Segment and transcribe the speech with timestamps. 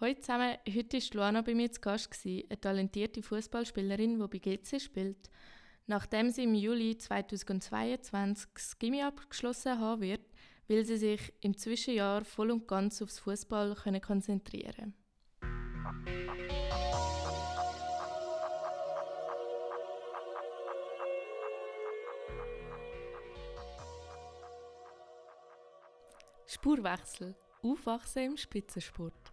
[0.00, 4.38] Hallo zusammen, heute war Luana bei mir zu Gast, gewesen, eine talentierte Fußballspielerin, die bei
[4.38, 5.30] GC spielt.
[5.86, 10.26] Nachdem sie im Juli 2022 das Gimmi abgeschlossen haben wird,
[10.66, 14.94] will sie sich im Zwischenjahr voll und ganz aufs Fußball konzentrieren.
[26.46, 27.36] Spurwechsel.
[27.62, 29.23] Aufwachsen im Spitzensport.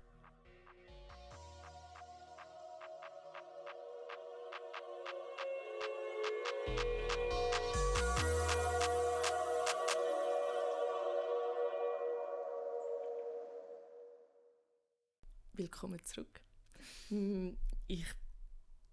[17.11, 18.05] Ich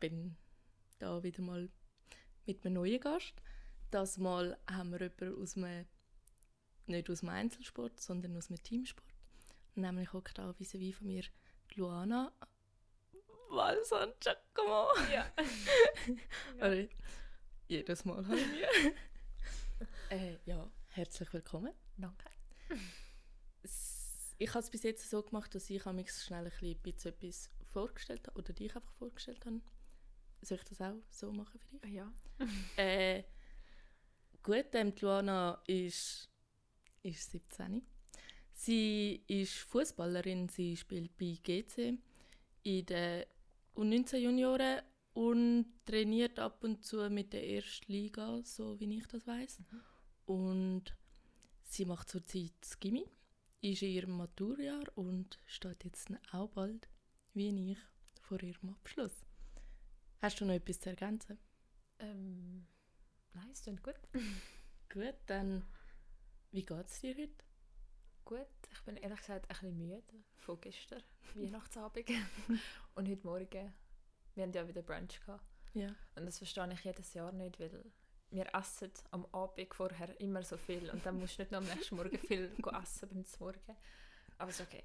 [0.01, 0.37] bin
[0.99, 1.71] da wieder mal
[2.47, 3.35] mit einem neuen Gast.
[3.93, 5.87] Das Mal haben wir jemanden aus einem,
[6.87, 9.15] nicht aus dem Einzelsport, sondern aus einem Teamsport.
[9.77, 11.23] Nämlich hockt da vis-à-vis von mir
[11.77, 12.33] Luana
[13.51, 14.89] Valsan Giacomo.
[15.13, 15.33] Ja.
[16.59, 16.89] Also,
[17.69, 18.95] jedes Mal haben wir.
[20.11, 21.73] äh, ja, herzlich willkommen.
[21.97, 22.29] Danke.
[24.39, 28.27] Ich habe es bis jetzt so gemacht, dass ich mich schnell ein bisschen etwas vorgestellt
[28.27, 29.61] habe oder dich einfach vorgestellt habe.
[30.43, 31.95] Soll ich das auch so machen für dich?
[31.95, 32.13] Ja.
[32.77, 33.25] Äh,
[34.43, 36.31] gut, ähm, Luana ist,
[37.03, 37.83] ist 17.
[38.53, 41.99] Sie ist Fußballerin, sie spielt bei GC
[42.63, 43.25] in den
[43.77, 44.83] U19 Junioren
[45.15, 49.63] und trainiert ab und zu mit der ersten Liga, so wie ich das weiß.
[50.27, 50.97] Und
[51.65, 53.05] sie macht zurzeit das Gimmi,
[53.61, 56.89] ist in ihrem Maturjahr und steht jetzt auch bald,
[57.35, 57.79] wie ich,
[58.21, 59.25] vor ihrem Abschluss.
[60.21, 61.39] Hast du noch etwas zu ergänzen?
[61.99, 62.67] Ähm,
[63.35, 64.01] nein, es klingt gut.
[64.91, 65.65] Gut, dann
[66.51, 67.45] wie geht es dir heute?
[68.25, 70.03] Gut, ich bin ehrlich gesagt ein bisschen müde
[70.37, 71.03] von gestern,
[71.35, 72.09] Weihnachtsabend.
[72.95, 73.75] Und heute Morgen,
[74.35, 75.45] wir haben ja wieder Brunch gehabt.
[75.75, 75.95] Ja.
[76.17, 77.85] Und das verstehe ich jedes Jahr nicht, weil
[78.31, 81.65] wir essen am Abend vorher immer so viel und dann musst du nicht noch am
[81.65, 82.53] nächsten Morgen viel
[82.83, 83.77] essen beim Morgen.
[84.39, 84.85] Aber ist okay.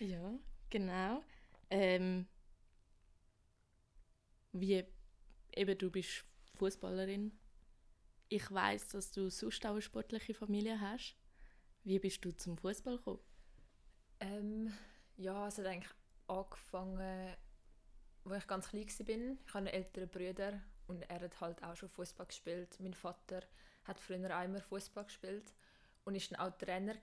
[0.00, 0.38] Ja,
[0.70, 1.22] genau.
[1.70, 2.26] Ähm,
[4.52, 4.84] wie
[5.54, 6.24] eben du bist
[6.54, 7.32] Fußballerin.
[8.28, 11.16] Ich weiß, dass du sonst auch eine sportliche Familie hast.
[11.84, 13.20] Wie bist du zum Fußball gekommen?
[14.20, 14.72] Ähm,
[15.16, 15.92] ja, es hat eigentlich
[16.26, 17.36] angefangen,
[18.24, 19.36] als ich ganz klein war.
[19.46, 22.78] Ich habe einen älteren Bruder und er hat halt auch schon Fußball gespielt.
[22.80, 23.42] Mein Vater
[23.84, 25.54] hat früher immer Fußball gespielt
[26.04, 26.94] und ist dann auch Trainer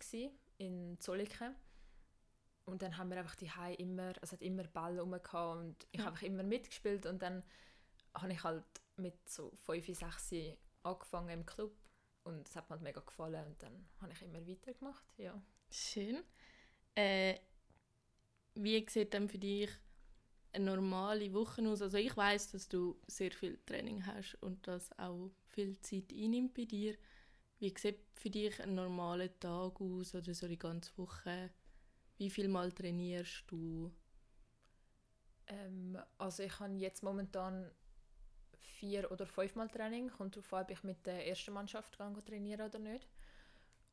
[0.58, 1.56] in Zolliken.
[2.66, 5.76] Und dann haben wir einfach die immer, also es hat immer Ball rum gehabt und
[5.92, 7.44] ich habe einfach immer mitgespielt und dann
[8.16, 8.64] habe ich halt
[8.98, 11.76] mit so 5, 6 angefangen im Club
[12.24, 15.40] und es hat mir halt mega gefallen und dann habe ich immer weitergemacht, ja.
[15.70, 16.24] Schön.
[16.96, 17.40] Äh,
[18.56, 19.70] wie sieht denn für dich
[20.54, 21.82] eine normale Woche aus?
[21.82, 26.54] Also ich weiß, dass du sehr viel Training hast und das auch viel Zeit einnimmt
[26.54, 26.96] bei dir.
[27.60, 31.52] Wie sieht für dich ein normaler Tag aus oder so die ganze Woche?
[32.18, 33.92] Wie viel Mal trainierst du?
[35.48, 37.72] Ähm, also ich habe jetzt momentan
[38.58, 40.10] vier oder fünfmal Training.
[40.10, 43.08] Kommt darauf an, ob ich mit der ersten Mannschaft gehe, trainieren oder nicht.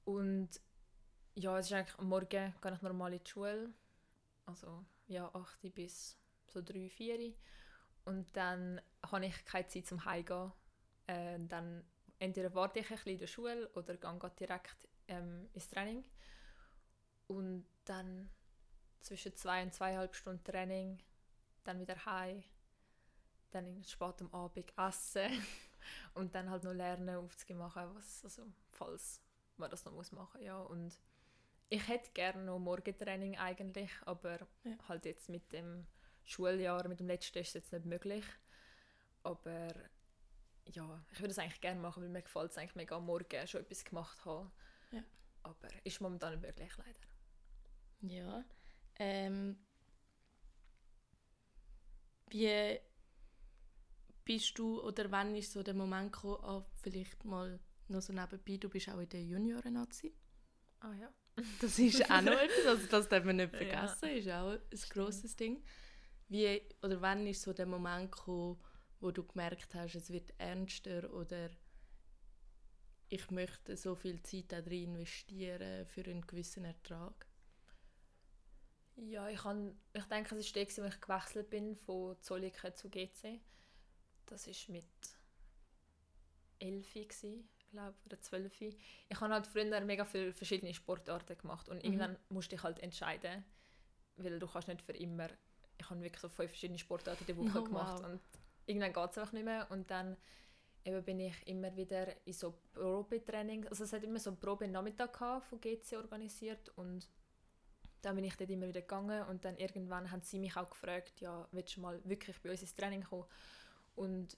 [0.05, 0.61] Und
[1.35, 3.73] ja, es ist eigentlich am Morgen gehe ich normal in die Schule.
[4.47, 7.35] Also ja, 8 bis so 3, 4.
[8.05, 10.53] Und dann habe ich keine Zeit zum Heimgehen.
[11.07, 11.85] Äh, dann
[12.19, 16.05] entweder warte ich ein bisschen in der Schule oder gehe direkt ähm, ins Training.
[17.29, 18.31] Und dann
[19.01, 20.99] zwischen zwei und zweieinhalb Stunden Training
[21.65, 22.43] dann wieder heim,
[23.51, 25.31] dann in- spät am Abend essen
[26.15, 29.21] und dann halt noch lernen, Aufzüge machen, was, also, falls
[29.57, 30.99] man das noch muss machen ja und
[31.69, 34.77] ich hätte gerne noch Morgentraining eigentlich, aber Ja.
[34.89, 35.87] halt jetzt mit dem
[36.25, 38.25] Schuljahr, mit dem letzten ist es jetzt nicht möglich,
[39.23, 39.69] aber
[40.67, 43.47] ja, ich würde es eigentlich gerne machen, weil mir gefällt es eigentlich mega am Morgen
[43.47, 44.51] schon etwas gemacht haben,
[44.91, 45.03] Ja.
[45.43, 47.12] aber ist momentan nicht möglich leider.
[48.03, 48.45] Ja.
[48.99, 49.57] Ähm,
[52.31, 52.79] wie
[54.25, 58.57] bist du oder wann ist so der Moment gekommen, ah, vielleicht mal noch so nebenbei,
[58.57, 60.13] du bist auch in der Junioren-Nazi?
[60.81, 61.13] Ah ja.
[61.61, 63.59] Das ist auch noch etwas, also das darf man nicht Ja.
[63.59, 65.65] vergessen, ist auch ein grosses Ding.
[66.29, 68.61] Wie, oder wann ist so der Moment gekommen,
[69.01, 71.51] wo du gemerkt hast, es wird ernster oder
[73.09, 77.27] ich möchte so viel Zeit da drin investieren für einen gewissen Ertrag?
[78.97, 82.89] Ja, ich, han, ich denke, es war der, als ich gewechselt bin von Zolliken zu
[82.91, 83.41] GC.
[84.27, 84.85] Das war mit
[86.61, 88.61] 11 gsi, glaube oder 12.
[88.61, 93.45] Ich habe halt früher mega viele verschiedene Sportarten gemacht und irgendwann musste ich halt entscheiden,
[94.17, 95.29] weil du kannst nicht für immer,
[95.79, 98.11] ich habe wirklich so fünf verschiedene Sportarten die Woche Oh, gemacht wow.
[98.13, 98.21] und
[98.67, 100.17] irgendwann geht es einfach nicht mehr und dann
[100.85, 105.61] eben bin ich immer wieder in so Probetraining, also es hat immer so Probenachmittag von
[105.61, 107.09] GC organisiert und
[108.03, 111.21] dann bin ich dort immer wieder gegangen und dann irgendwann haben sie mich auch gefragt,
[111.21, 113.25] ja, willst du mal wirklich bei uns ins Training kommen?
[113.95, 114.37] Und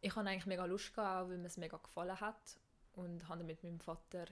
[0.00, 2.58] ich hatte eigentlich mega Lust, gehabt, auch weil mir es mega gefallen hat
[2.92, 4.26] und habe dann mit meinem Vater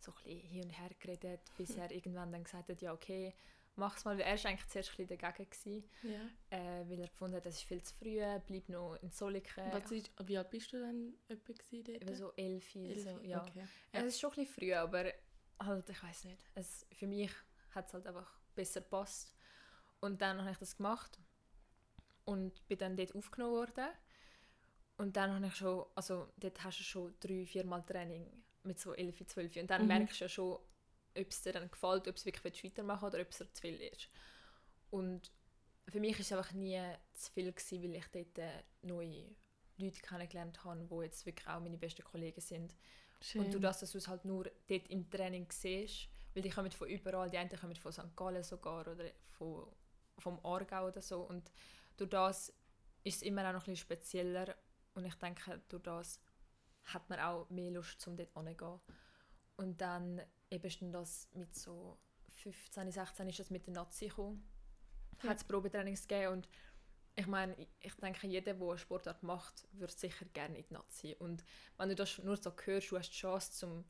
[0.00, 3.34] so ein hin und her geredet, bis er irgendwann dann gesagt hat, ja okay,
[3.76, 6.20] mach's mal, weil er war eigentlich zuerst ein dagegen, gewesen, Ja.
[6.50, 9.64] äh, weil er gefunden hat, das ist viel zu früh, bleib noch in Soliken.
[9.72, 12.16] Was ist, wie alt bist du dann etwa gewesen dort?
[12.16, 13.42] So elf, so, ja.
[13.42, 13.64] Okay.
[13.92, 14.00] Ja.
[14.00, 15.12] Es ist schon ein bisschen früh, aber
[15.60, 16.42] halt, ich weiß nicht.
[16.54, 17.30] Es, für mich
[17.78, 19.34] hat es halt einfach besser gepasst.
[20.00, 21.18] Und dann habe ich das gemacht
[22.24, 23.88] und bin dann dort aufgenommen worden.
[24.96, 28.26] Und dann habe ich schon, also dort hast du schon drei, viermal Training
[28.64, 29.86] mit so 11, 12 und dann Mhm.
[29.86, 30.54] merkst du ja schon,
[31.16, 33.80] ob es dir dann gefällt, ob es wirklich weitermachen oder ob es dir zu viel
[33.80, 34.08] ist.
[34.90, 35.32] Und
[35.88, 36.80] für mich war es einfach nie
[37.14, 39.26] zu viel, gewesen, weil ich dort äh, neue
[39.78, 42.74] Leute kennengelernt habe, die jetzt wirklich auch meine besten Kollegen sind.
[43.20, 43.36] Schön.
[43.36, 46.08] Und du das, dass du es halt nur dort im Training siehst,
[46.38, 48.14] weil die kommen von überall, die einen kommen von St.
[48.14, 49.66] Gallen sogar oder von,
[50.18, 51.50] vom Aargau oder so und
[51.96, 52.52] durch das
[53.02, 54.54] ist es immer auch noch ein bisschen spezieller
[54.94, 56.20] und ich denke, durch das
[56.84, 58.80] hat man auch mehr Lust, um dort hinzugehen.
[59.56, 61.98] Und dann eben ist dann das mit so
[62.42, 64.48] 15, 16 ist das mit der Nazi gekommen.
[65.22, 65.30] Ja.
[65.30, 66.48] Hat es Probetrainings gegeben und
[67.16, 71.16] ich meine, ich- denke, jeder, der eine Sportart macht, würde sicher gerne in die Nazi.
[71.18, 71.44] Und
[71.76, 73.84] wenn du das nur so hörst, du hast die Chance, um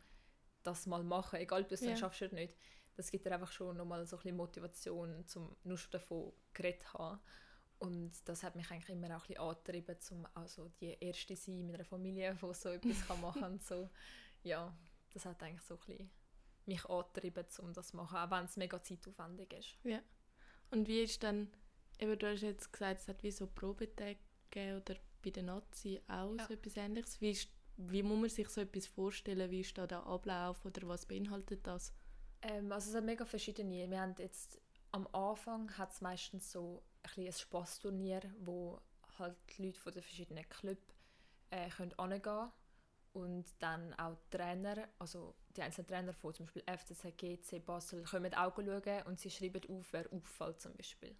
[0.68, 1.88] das mal machen, egal ob du es Ja.
[1.88, 2.56] dann schaffst oder nicht,
[2.96, 6.82] das gibt dir einfach schon nochmal so ein bisschen Motivation, um nur schon davon geredet
[6.82, 7.20] zu haben.
[7.78, 11.42] Und das hat mich eigentlich immer auch ein bisschen angetrieben, um also die Erste zu
[11.46, 13.58] sein in meiner Familie, die so etwas kann machen kann.
[13.60, 13.88] So,
[14.42, 14.76] ja,
[15.12, 16.10] das hat eigentlich so ein bisschen
[16.66, 19.78] mich angetrieben, um das zu machen, auch wenn es mega zeitaufwendig ist.
[20.70, 21.50] Und wie ist dann,
[22.00, 24.18] eben du hast jetzt gesagt, es hat wie so Probetage
[24.50, 26.46] gegeben oder bei den Nazi auch Ja.
[26.46, 27.20] so etwas ähnliches.
[27.20, 29.50] Wie, ist, wie muss man sich so etwas vorstellen?
[29.50, 31.92] Wie ist da der Ablauf oder was beinhaltet das?
[32.42, 33.88] Ähm, also es hat mega verschiedene.
[33.88, 34.60] Wir haben jetzt
[34.90, 38.80] am Anfang hat es meistens so ein, ein Spassturnier, wo
[39.18, 40.94] halt die Leute von den verschiedenen Clubs
[41.50, 42.50] äh, können hingehen
[43.12, 48.04] und dann auch die Trainer, also die einzelnen Trainer von zum Beispiel FCZ, GC, Basel,
[48.04, 51.14] kommen auch schauen und sie schreiben auf, wer auffällt zum Beispiel.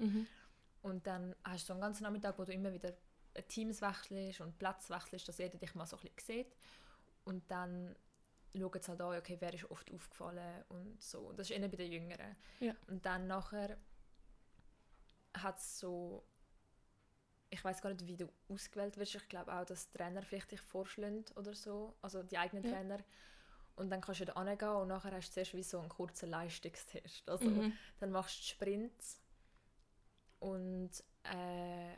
[0.82, 2.92] Und dann hast du so einen ganzen Nachmittag, wo du immer wieder
[3.46, 6.56] Teams wechselst und Platz wechselst, dass jeder dich mal so ein bisschen sieht.
[7.24, 7.94] Und dann
[8.54, 11.20] schauen sie halt an, okay, wer ist oft aufgefallen und so.
[11.20, 12.36] Und das ist eher bei den Jüngeren.
[12.60, 12.74] Ja.
[12.88, 13.76] Und dann nachher
[15.34, 16.24] hat es so,
[17.50, 19.14] ich weiß gar nicht, wie du ausgewählt wirst.
[19.14, 22.70] Ich glaube auch, dass Trainer vielleicht dich vorschlagen oder so, also die eigenen Ja.
[22.72, 22.98] Trainer.
[23.76, 26.30] Und dann kannst du da hingehen und nachher hast du zuerst wie so einen kurzen
[26.30, 27.28] Leistungstest.
[27.28, 27.72] Also Mhm.
[28.00, 29.20] dann machst du Sprints
[30.40, 30.90] und
[31.24, 31.94] äh,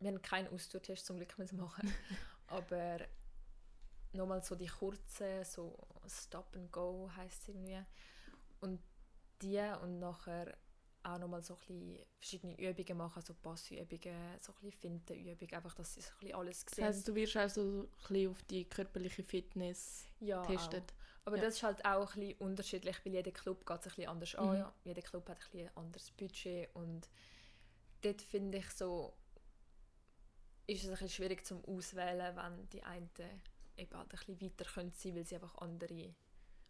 [0.00, 1.92] wir haben keinen Ausdauertest zum Glück müssen machen,
[2.46, 2.98] aber
[4.12, 7.82] nochmal so die kurzen, so Stop and Go heisst es irgendwie
[8.60, 8.80] und
[9.42, 10.56] die und nachher
[11.04, 15.74] auch nochmal so ein bisschen verschiedene Übungen machen, so Passübungen, so ein bisschen Fintenübungen, einfach,
[15.74, 16.84] dass sie so ein alles Das sehen.
[16.84, 20.92] heisst, du wirst also so ein bisschen auf die körperliche Fitness ja, getestet.
[20.92, 21.26] Auch.
[21.26, 21.42] Aber Ja.
[21.44, 24.34] das ist halt auch ein bisschen unterschiedlich, weil jeder Club geht es ein bisschen anders
[24.34, 24.48] an.
[24.48, 24.54] Mhm.
[24.56, 24.74] Ja.
[24.84, 27.08] Jeder Club hat ein bisschen ein anderes Budget und
[28.02, 29.14] dort finde ich so,
[30.68, 33.10] ist es ein bisschen schwierig zum Auswählen, wenn die einen
[33.76, 36.14] eben halt ein bisschen weiter können sein, weil sie einfach andere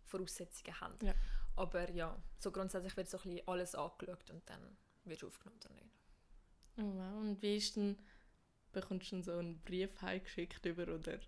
[0.05, 0.97] Voraussetzungen haben.
[1.05, 1.15] Ja.
[1.57, 5.59] Aber ja, so grundsätzlich wird so ein bisschen alles angeschaut und dann wirst du aufgenommen
[5.65, 5.91] oder nicht.
[6.79, 7.21] Oh, wow.
[7.21, 7.99] Und wie ist denn,
[8.73, 11.19] bekommst du dann so einen Brief heimgeschickt über oder?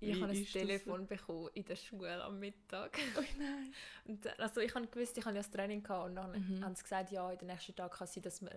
[0.00, 0.62] Ich Wie habe ein ist das?
[0.62, 2.96] Telefon bekommen in der Schule am Mittag.
[3.18, 3.74] Oh nein.
[4.04, 6.64] Und, dann- also ich habe gewusst, ich habe ja das Training gehabt und dann Mhm.
[6.64, 8.54] haben sie gesagt, ja, in den nächsten Tagen kann es sein, dass man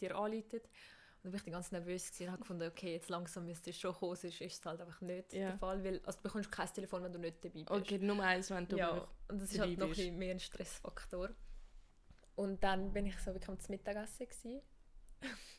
[0.00, 0.68] dir anleitet.
[1.22, 3.94] Und dann war ich ganz nervös und habe gefunden, okay, jetzt langsam müsste es schon
[3.94, 5.50] kommen, sonst ist es halt einfach nicht Ja.
[5.50, 7.70] der Fall, weil also du bekommst kein Telefon, wenn du nicht dabei bist.
[7.70, 11.30] Okay, Nummer eins, wenn du ja, und das ist halt noch ein mehr ein Stressfaktor.
[12.36, 14.62] Und dann bin ich so wirklich am Mittagessen gewesen.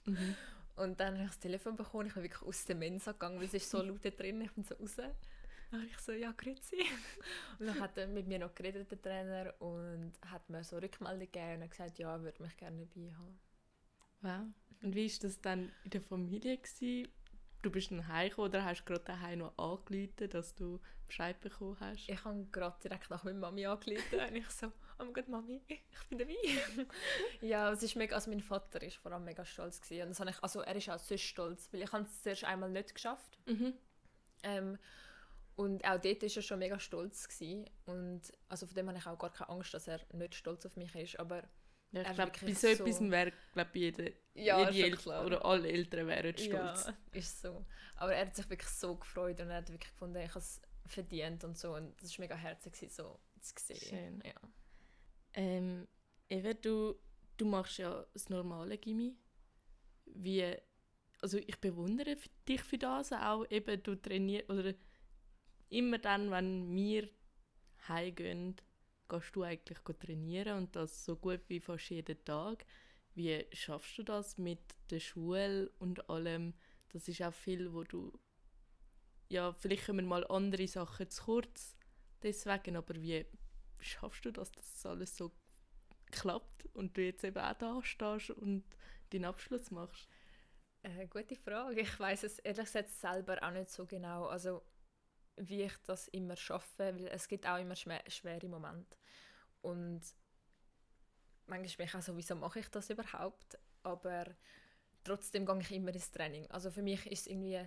[0.06, 0.36] Mhm.
[0.78, 3.46] Und dann habe ich das Telefon bekommen, ich bin wirklich aus der Mensa gegangen, weil
[3.46, 4.96] es ist so laut da drin, ich bin so raus.
[4.96, 6.78] Dann habe ich so, ja, grüezi.
[7.60, 11.20] Und dann hat er mit mir noch geredet, der Trainer, und hat mir so Rückmeldung
[11.20, 13.40] gegeben und hat gesagt, ja, er würde mich gerne dabei haben.
[14.22, 14.48] Wow.
[14.82, 16.58] Und wie war das dann in der Familie?
[16.58, 17.08] Gewesen?
[17.62, 21.78] Du bist dann heimgekommen oder hast du gerade daheim noch angerufen, dass du Bescheid bekommen
[21.80, 22.10] hast?
[22.10, 25.62] Ich habe gerade direkt nach meiner Mami angerufen und ich so, oh mein Gott, Mami,
[25.68, 26.36] ich bin dabei.
[27.42, 30.04] ja, es ist mega, also mein Vater ist vor allem mega stolz gewesen.
[30.04, 32.46] und das habe ich, also er ist auch so stolz, weil ich habe es zuerst
[32.46, 33.38] einmal nicht geschafft.
[33.46, 33.74] Mhm.
[34.44, 34.78] Ähm,
[35.56, 37.28] und auch dort war er schon mega stolz.
[37.28, 37.70] Gewesen.
[37.86, 40.76] Und also von dem habe ich auch gar keine Angst, dass er nicht stolz auf
[40.76, 41.20] mich ist.
[41.20, 41.44] Aber
[41.92, 45.26] Ja, ich glaube, bei so etwas wäre, glaube jede, Ja, jede klar.
[45.26, 46.86] oder alle Eltern wären stolz.
[46.86, 47.66] Ja, ist so.
[47.98, 50.62] Aber er hat sich wirklich so gefreut und er hat wirklich gefunden, ich habe es
[50.86, 51.76] verdient und so.
[51.76, 53.78] Und das war mega herzig, so zu sehen.
[53.78, 54.24] Schön.
[54.26, 54.34] Ja.
[55.34, 55.88] Ähm,
[56.30, 56.96] Eva, du,
[57.38, 59.16] du machst ja das normale Gimmi.
[60.06, 60.56] Wie,
[61.22, 62.16] also ich bewundere
[62.48, 63.46] dich für das auch.
[63.50, 64.74] Eben, du trainierst, oder
[65.70, 67.10] immer dann, wenn wir
[67.88, 68.56] heimgehen,
[69.12, 72.66] gehst du eigentlich trainieren und das so gut wie fast jeden Tag.
[73.14, 76.54] Wie schaffst du das mit der Schule und allem?
[76.94, 78.12] Das ist auch viel, wo du
[79.32, 81.78] ja, vielleicht kommen mal andere Sachen zu kurz
[82.22, 83.26] deswegen, aber wie
[83.80, 85.32] schaffst du das, dass das alles so
[86.12, 88.64] klappt und du jetzt eben auch da stehst und
[89.12, 90.10] deinen Abschluss machst?
[90.84, 91.82] Äh, gute Frage.
[91.82, 94.64] Ich weiß es ehrlich gesagt selber auch nicht so genau, also
[95.38, 98.98] wie ich das immer schaffe, weil es gibt auch immer schwer, schwere Momente.
[99.62, 100.02] Und
[101.48, 103.58] manchmal bin ich auch so, wieso mache ich das überhaupt?
[103.84, 104.26] Aber
[105.04, 106.50] trotzdem gehe ich immer ins Training.
[106.52, 107.60] Also für mich ist es irgendwie,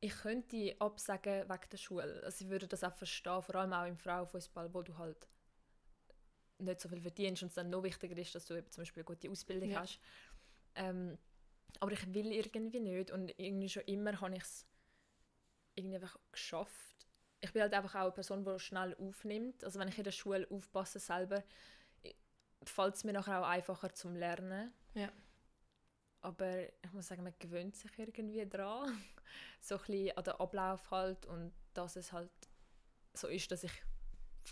[0.00, 2.22] ich könnte absagen wegen der Schule.
[2.24, 5.26] Also ich würde das auch verstehen, vor allem auch im Frauenfußball, wo du halt
[6.58, 9.00] nicht so viel verdienst und es dann noch wichtiger ist, dass du eben zum Beispiel
[9.02, 9.80] eine gute Ausbildung Ja.
[9.80, 9.98] hast.
[10.76, 11.18] Ähm,
[11.80, 14.66] aber ich will irgendwie nicht und irgendwie schon immer habe ich es
[15.74, 17.06] irgendwie einfach geschafft.
[17.40, 19.64] Ich bin halt einfach auch eine Person, die schnell aufnimmt.
[19.64, 21.42] Also wenn ich in der Schule aufpasse selber,
[22.64, 24.72] fällt es mir nachher auch einfacher zum Lernen.
[24.94, 25.10] Ja.
[26.22, 28.98] Aber ich muss sagen, man gewöhnt sich irgendwie dran.
[29.60, 32.30] so ein bisschen an den Ablauf halt und dass es halt
[33.12, 33.72] so ist, dass ich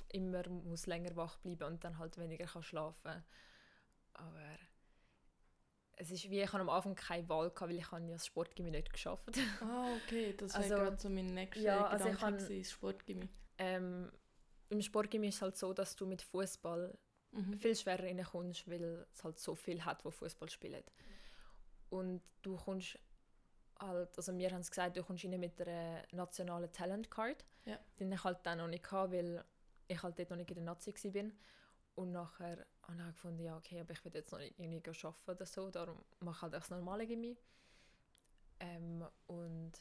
[0.09, 3.25] immer muss länger wach bleiben und dann halt weniger kann schlafen.
[4.14, 4.59] Aber
[5.97, 8.27] es ist wie, ich habe am Anfang keine Wahl gehabt, weil ich habe ja das
[8.27, 9.29] Sportgymnasium nicht geschafft.
[9.61, 12.63] Ah, okay, das Also, wäre gerade so mein nächster ja, also ich Gedanke kann- gewesen,
[12.63, 13.29] das Sportgymmi.
[13.59, 14.13] ähm,
[14.71, 16.97] Im Sportgymnasium ist es halt so, dass du mit Fußball
[17.33, 17.59] Mhm.
[17.59, 20.83] viel schwerer reinkommst, weil es halt so viel hat, wo Fußball spielen.
[21.91, 22.99] Und du kommst
[23.79, 27.45] halt, also wir haben es gesagt, du kommst rein mit einer nationalen Talent Card.
[27.65, 27.79] Ja.
[27.99, 29.45] Die ich halt dann noch nicht hatte, weil
[29.89, 31.31] ich halt dort noch nicht in der Nazi war.
[31.95, 35.31] Und nachher habe ich gefunden, ja okay, aber ich will jetzt noch nicht irgendwie arbeiten
[35.31, 37.37] oder so, darum mache ich halt das normale Gimmi.
[38.61, 39.73] Ähm, und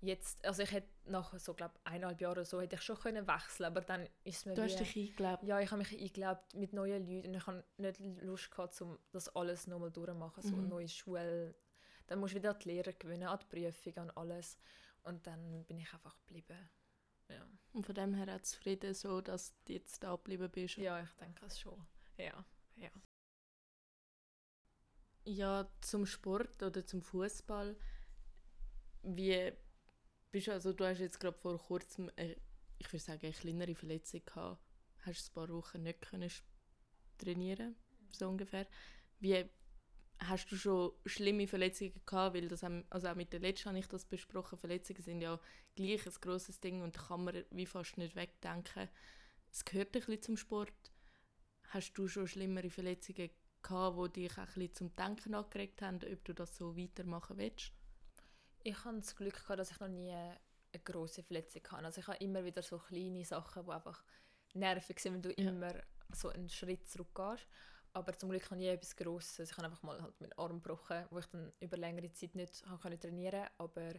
[0.00, 3.26] jetzt, also ich hätte nach so, glaube eineinhalb Jahren oder so, hätte ich schon können
[3.26, 5.42] wechseln aber dann ist mir Du hast wie- dich eingelebt.
[5.44, 8.98] ja, ich habe mich eingelebt mit neuen Leuten und ich habe nicht Lust gehabt, um
[9.12, 10.68] das alles nochmal durchzumachen, so eine Mhm.
[10.68, 11.54] neue Schule.
[12.06, 14.58] Dann musst du wieder an die Lehrer gewöhnen, an die Prüfung, an alles.
[15.02, 16.68] Und dann bin ich einfach geblieben.
[17.28, 20.76] Ja, Und von dem her auch zufrieden, so, dass du jetzt da geblieben bist.
[20.78, 21.86] ja ich denke es schon.
[22.18, 22.44] Ja,
[22.76, 22.90] ja.
[25.24, 27.76] Ja, zum Sport oder zum Fußball.
[29.02, 29.52] Wie
[30.30, 32.36] bist du, also du hast jetzt gerade vor kurzem, äh,
[32.78, 34.60] ich würde sagen, eine kleinere Verletzung gehabt.
[35.00, 36.30] Hast ein paar Wochen nicht können
[37.18, 37.76] trainieren,
[38.12, 38.66] so ungefähr.
[39.20, 39.44] Wie
[40.20, 42.36] hast du schon schlimme Verletzungen gehabt?
[42.36, 44.58] Weil das haben, also auch mit der letzten habe ich das besprochen.
[44.58, 45.40] Verletzungen sind ja
[45.76, 48.88] gleich ein grosses Ding und kann man wie fast nicht wegdenken.
[49.52, 50.72] Es gehört ein bisschen zum Sport.
[51.68, 53.30] Hast du schon schlimmere Verletzungen
[53.62, 57.36] gehabt, die dich auch ein bisschen zum Denken angeregt haben, ob du das so weitermachen
[57.36, 57.72] willst?
[58.64, 60.38] Ich hatte das Glück, gehabt, dass ich noch nie eine
[60.84, 61.84] grosse Verletzung hatte.
[61.86, 64.02] Also ich habe immer wieder so kleine Sachen, die einfach
[64.54, 65.50] nervig sind, wenn du Ja.
[65.50, 65.74] immer
[66.12, 67.46] so einen Schritt zurückgehst.
[67.92, 69.50] Aber zum Glück habe ich nie etwas Grosses.
[69.50, 72.62] Ich habe einfach mal halt meinen Arm gebrochen, wo ich dann über längere Zeit nicht
[72.62, 73.50] trainieren konnte.
[73.58, 73.92] Aber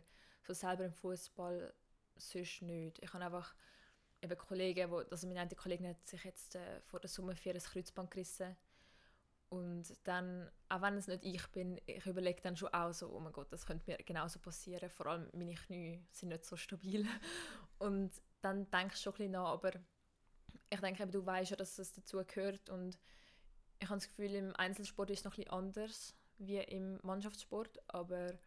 [0.43, 1.73] so selber im Fußball
[2.15, 2.99] sonst nicht.
[2.99, 3.55] Ich habe einfach
[4.21, 7.71] eben Kollegen, wo, also meine eine Kollegin hat sich jetzt äh, vor der Sommerferien ein
[7.71, 8.55] Kreuzband gerissen.
[9.49, 13.19] Und dann, auch wenn es nicht ich bin, ich überlege dann schon auch so, oh
[13.19, 14.89] mein Gott, das könnte mir genauso passieren.
[14.91, 17.07] Vor allem meine Knie sind nicht so stabil.
[17.79, 18.11] Und
[18.41, 19.71] dann denkst du schon ein bisschen nach, aber
[20.69, 22.97] ich denke eben, du weißt ja, dass es dazu gehört und
[23.79, 27.79] ich habe das Gefühl, im Einzelsport ist es noch ein bisschen anders wie im Mannschaftssport,
[27.88, 28.38] aber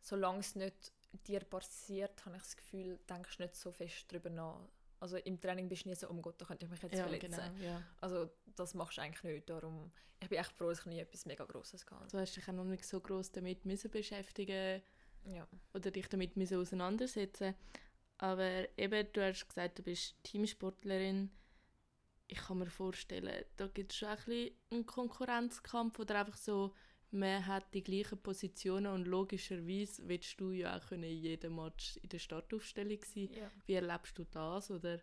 [0.00, 0.92] solange es nicht
[1.26, 4.60] dir passiert, habe ich das Gefühl, denkst du nicht so fest darüber nach.
[5.00, 6.94] Also im Training bist du nie so, oh mein Gott, da könnte ich mich jetzt
[6.94, 7.30] ja, verletzen.
[7.30, 7.64] genau.
[7.64, 7.82] Ja.
[8.00, 11.26] Also das machst du eigentlich nicht, darum, ich bin echt froh, dass ich nie etwas
[11.26, 12.08] mega Grosses hatte.
[12.10, 14.82] Du hast dich auch noch nicht so groß damit müssen beschäftigen
[15.26, 15.46] Ja.
[15.74, 17.54] oder dich damit müssen auseinandersetzen.
[18.18, 21.30] Aber eben, du hast gesagt, du bist Teamsportlerin.
[22.28, 26.74] Ich kann mir vorstellen, da gibt es schon ein bisschen einen Konkurrenzkampf oder einfach so,
[27.10, 31.96] man hat die gleichen Positionen und logischerweise willst du ja auch können in jedem Match
[32.02, 33.30] in der Startaufstellung sein.
[33.32, 33.50] Ja.
[33.66, 34.70] Wie erlebst du das?
[34.70, 35.00] Oder?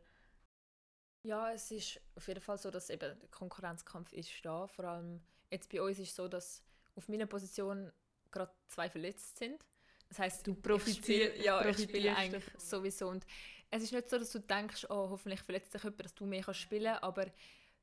[1.26, 4.68] ja, es ist auf jeden Fall so, dass eben der Konkurrenzkampf ist da.
[4.68, 6.62] Vor allem jetzt bei uns ist es so, dass
[6.96, 7.92] auf meiner Position
[8.30, 9.66] gerade zwei verletzt sind.
[10.10, 12.60] Das heißt, Du spiele- ja, ich spiele profitierst eigentlich davon.
[12.60, 13.08] sowieso.
[13.08, 13.26] Und
[13.72, 16.44] es ist nicht so, dass du denkst, oh, hoffentlich verletzt sich jemand, dass du mehr
[16.44, 17.26] kannst spielen aber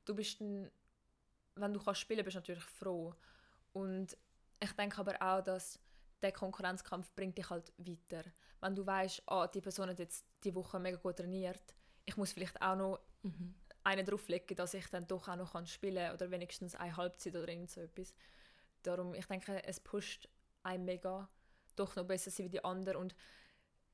[0.05, 0.69] du bist dann
[1.55, 3.13] wenn du kannst spielen, bist du natürlich froh.
[3.73, 4.17] Und
[4.59, 5.79] ich denke aber auch, dass
[6.21, 8.23] der Konkurrenzkampf bringt dich halt weiter.
[8.59, 11.75] Wenn du weißt, ah, die Person hat jetzt die Woche mega gut trainiert,
[12.05, 13.55] ich muss vielleicht auch noch mhm.
[13.83, 17.35] einen drauflegen, dass ich dann doch auch noch kann spielen kann oder wenigstens eine Halbzeit
[17.35, 18.13] oder irgend so etwas.
[18.83, 20.27] Darum, ich denke, es pusht
[20.63, 21.29] einen mega,
[21.75, 23.15] doch noch besser sein wie die anderen und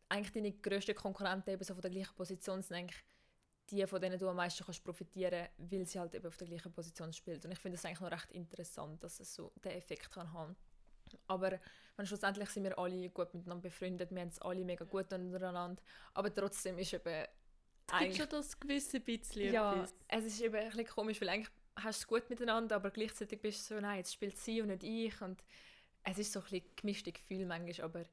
[0.10, 3.04] eigentlich deine grössten Konkurrenten eben so von der gleichen Position sind eigentlich
[3.70, 6.48] die, von denen du am meisten kannst profitieren kannst, weil sie halt eben auf der
[6.48, 7.46] gleichen Position spielt.
[7.46, 10.56] Und ich finde es eigentlich noch recht interessant, dass es so den Effekt kann haben
[11.28, 11.60] aber
[11.96, 15.82] meine, schlussendlich sind wir alle gut miteinander befreundet, wir haben es alle mega gut untereinander,
[16.14, 17.26] aber trotzdem ist eben
[17.90, 19.96] es gibt schon das gewisse bisschen Ja, etwas.
[20.10, 23.40] es ist eben ein bisschen komisch, weil eigentlich hast du es gut miteinander, aber gleichzeitig
[23.40, 25.42] bist du so, nein, jetzt spielt sie und nicht ich und
[26.04, 28.04] es ist so ein bisschen gemischte Gefühl manchmal, aber...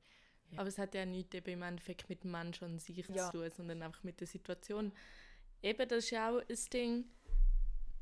[0.50, 0.60] Ja.
[0.60, 3.30] Aber es hat ja nichts eben im Endeffekt mit dem Menschen an sich ja.
[3.30, 4.92] zu tun, sondern einfach mit der Situation.
[5.64, 7.06] Eben, das ist ja auch ein Ding,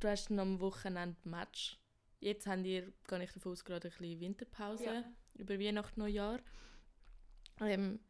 [0.00, 1.78] du hast dann am Wochenende Match.
[2.18, 5.04] Jetzt haben wir, gehe ich davon aus, gerade ein bisschen Winterpause ja.
[5.34, 6.40] über Weihnachten, Neujahr.
[7.60, 8.00] Ähm,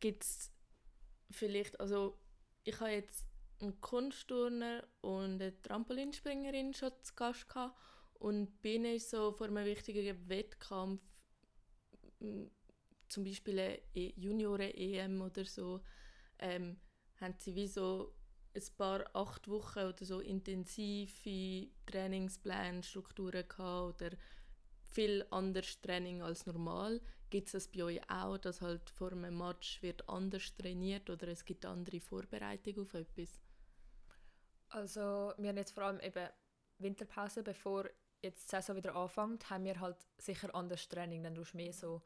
[0.00, 0.50] Gibt es
[1.30, 2.18] vielleicht, also
[2.64, 3.26] ich habe jetzt
[3.60, 7.78] einen Kunstturner und eine Trampolinspringerin schon zu Gast gehabt
[8.14, 11.02] und bin ich so vor einem wichtigen Wettkampf,
[13.08, 15.84] zum Beispiel eine e-, Junioren-EM oder so,
[16.38, 16.80] ähm,
[17.24, 18.14] haben sie wie so
[18.54, 24.10] ein paar acht Wochen oder so intensive Trainingspläne, Strukturen gehabt oder
[24.84, 27.00] viel anderes Training als normal.
[27.30, 31.26] Gibt es das bei euch auch, dass halt vor einem Match wird anders trainiert oder
[31.28, 33.40] es gibt andere Vorbereitungen auf etwas?
[34.68, 36.28] Also wir haben jetzt vor allem eben
[36.78, 37.90] Winterpause, bevor
[38.22, 41.24] jetzt die Saison wieder anfängt, haben wir halt sicher anderes Training.
[41.24, 42.02] Dann du mehr so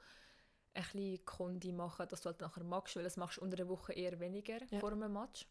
[0.78, 3.68] ein bisschen Kondi machen, dass du halt nachher magst, weil das machst du unter der
[3.68, 4.78] Woche eher weniger ja.
[4.80, 5.46] vor einem Match.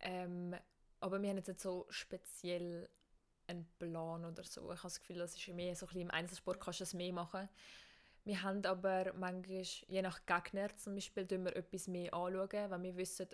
[0.00, 0.54] Ähm,
[1.00, 2.88] aber wir haben jetzt nicht so speziell
[3.46, 4.72] einen Plan oder so.
[4.72, 6.94] Ich habe das Gefühl, das ist mehr so ein bisschen im Einzelsport kannst du es
[6.94, 7.48] mehr machen.
[8.24, 12.96] Wir haben aber manchmal, je nach Gegner zum Beispiel, wir etwas mehr anschauen, wenn wir
[12.96, 13.26] wissen,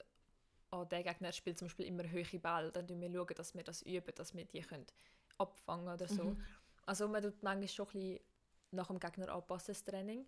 [0.70, 3.82] oh, der Gegner spielt zum Beispiel immer hohe Bälle, dann schauen wir, dass wir das
[3.82, 4.86] üben, dass wir die können
[5.36, 6.24] abfangen oder so.
[6.24, 6.44] Mhm.
[6.86, 8.20] Also man tut manchmal schon ein bisschen
[8.70, 10.26] nach dem Gegner anpassen, das Training.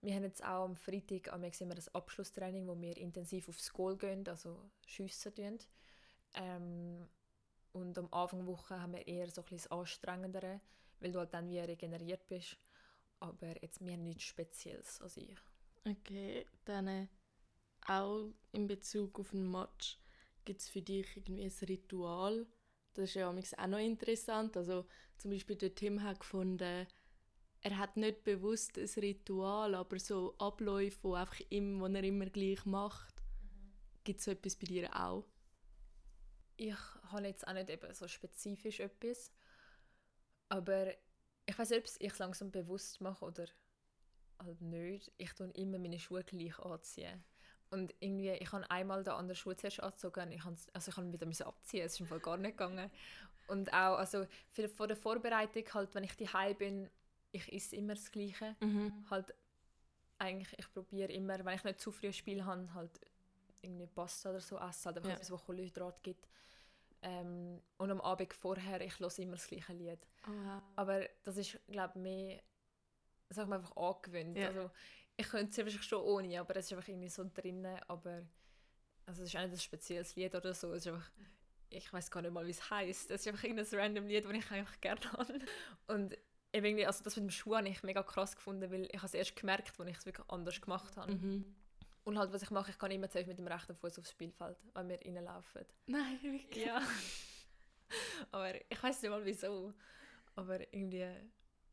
[0.00, 3.96] Wir haben jetzt auch am Freitag am immer das Abschlusstraining, wo wir intensiv aufs Goal
[3.96, 5.58] gehen, also schiessen tun.
[6.34, 7.08] Ähm,
[7.72, 10.60] und am Anfang der Woche haben wir eher so ein Anstrengendere,
[11.00, 12.56] weil du halt dann wie regeneriert bist.
[13.20, 15.36] Aber jetzt wir nichts Spezielles als ich.
[15.84, 17.08] Okay, dann äh,
[17.86, 19.98] auch in Bezug auf den Match
[20.44, 22.46] gibt es für dich irgendwie ein Ritual.
[22.94, 24.56] Das ist ja auch noch interessant.
[24.56, 24.86] Also
[25.18, 26.86] zum Beispiel der Tim hat gefunden,
[27.62, 32.26] er hat nicht bewusst ein Ritual, aber so Abläufe, wo einfach immer, wo er immer
[32.26, 33.22] gleich macht.
[33.40, 33.72] Mhm.
[34.04, 35.24] Gibt es so etwas bei dir auch?
[36.56, 36.74] Ich
[37.12, 39.32] habe jetzt auch nicht eben so spezifisch etwas,
[40.48, 40.92] aber
[41.46, 43.46] ich weiß nicht, ob ich es langsam bewusst mache oder
[44.38, 45.12] halt nicht.
[45.18, 47.24] Ich tue immer meine Schuhe gleich anziehen.
[47.70, 51.12] Und irgendwie, ich habe einmal den anderen Schuh zuerst angezogen, ich also ich habe ihn
[51.12, 52.90] wieder abziehen, es ist im Fall gar nicht gegangen.
[53.46, 56.90] Und auch, also für, vor der Vorbereitung, halt, wenn ich daheim bin,
[57.32, 58.56] ich esse immer das Gleiche.
[58.60, 59.04] Mhm.
[59.10, 59.34] Halt,
[60.18, 63.00] eigentlich, ich probiere immer, wenn ich nicht zu früh Spiel habe, halt
[63.62, 65.14] irgendwie Pasta oder so essen, halt einfach ja.
[65.16, 66.28] etwas, was Kohlenhydrat gibt.
[67.02, 70.00] Ähm, und am Abend vorher, ich höre immer das gleiche Lied.
[70.26, 70.62] Oh, wow.
[70.76, 72.42] Aber das ist, glaube ich, mehr,
[73.30, 74.36] sag mal, einfach angewöhnt.
[74.36, 74.48] Ja.
[74.48, 74.70] Also,
[75.16, 78.22] ich könnte es wahrscheinlich schon ohne, aber es ist einfach irgendwie so drinnen, aber
[79.06, 81.10] also es ist auch nicht ein spezielles Lied oder so, es ist einfach,
[81.70, 83.10] ich weiß gar nicht mal, wie es heißt.
[83.10, 85.38] Es ist einfach irgendein random Lied, das ich einfach gerne habe.
[85.86, 86.16] Und
[86.52, 89.36] irgendwie, also das mit dem Schuh habe ich mega krass gefunden, weil ich es erst
[89.36, 91.12] gemerkt, als ich es wirklich anders gemacht habe.
[91.12, 91.56] Mhm.
[92.04, 94.56] Und halt, was ich mache, ich kann immer zuerst mit dem rechten Fuß aufs Spielfeld,
[94.74, 95.66] wenn wir reinlaufen.
[95.86, 96.64] Nein, wirklich?
[96.64, 96.80] Ja.
[98.30, 99.74] Aber ich weiß nicht mal wieso.
[100.34, 101.06] Aber irgendwie,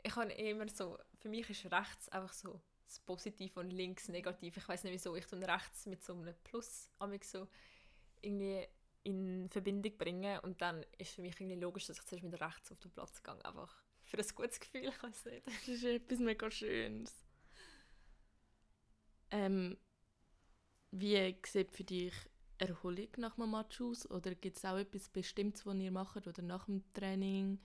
[0.04, 4.58] ich habe immer so, für mich ist rechts einfach so das Positiv und links negativ.
[4.58, 7.48] Ich weiß nicht wieso, ich tue rechts mit so einem Plus so
[8.22, 8.68] irgendwie
[9.04, 12.72] in Verbindung bringen und dann ist für mich irgendwie logisch, dass ich zuerst mit rechts
[12.72, 15.48] auf den Platz gehe, einfach für ein gutes Gefühl, ich weiß nicht.
[15.48, 17.26] Das ist etwas mega Schönes.
[19.32, 19.78] Ähm,
[20.92, 22.14] wie sieht für dich
[22.58, 24.10] Erholung nach einem Match aus?
[24.10, 27.60] Oder gibt es auch etwas Bestimmtes, was ihr macht oder nach dem Training?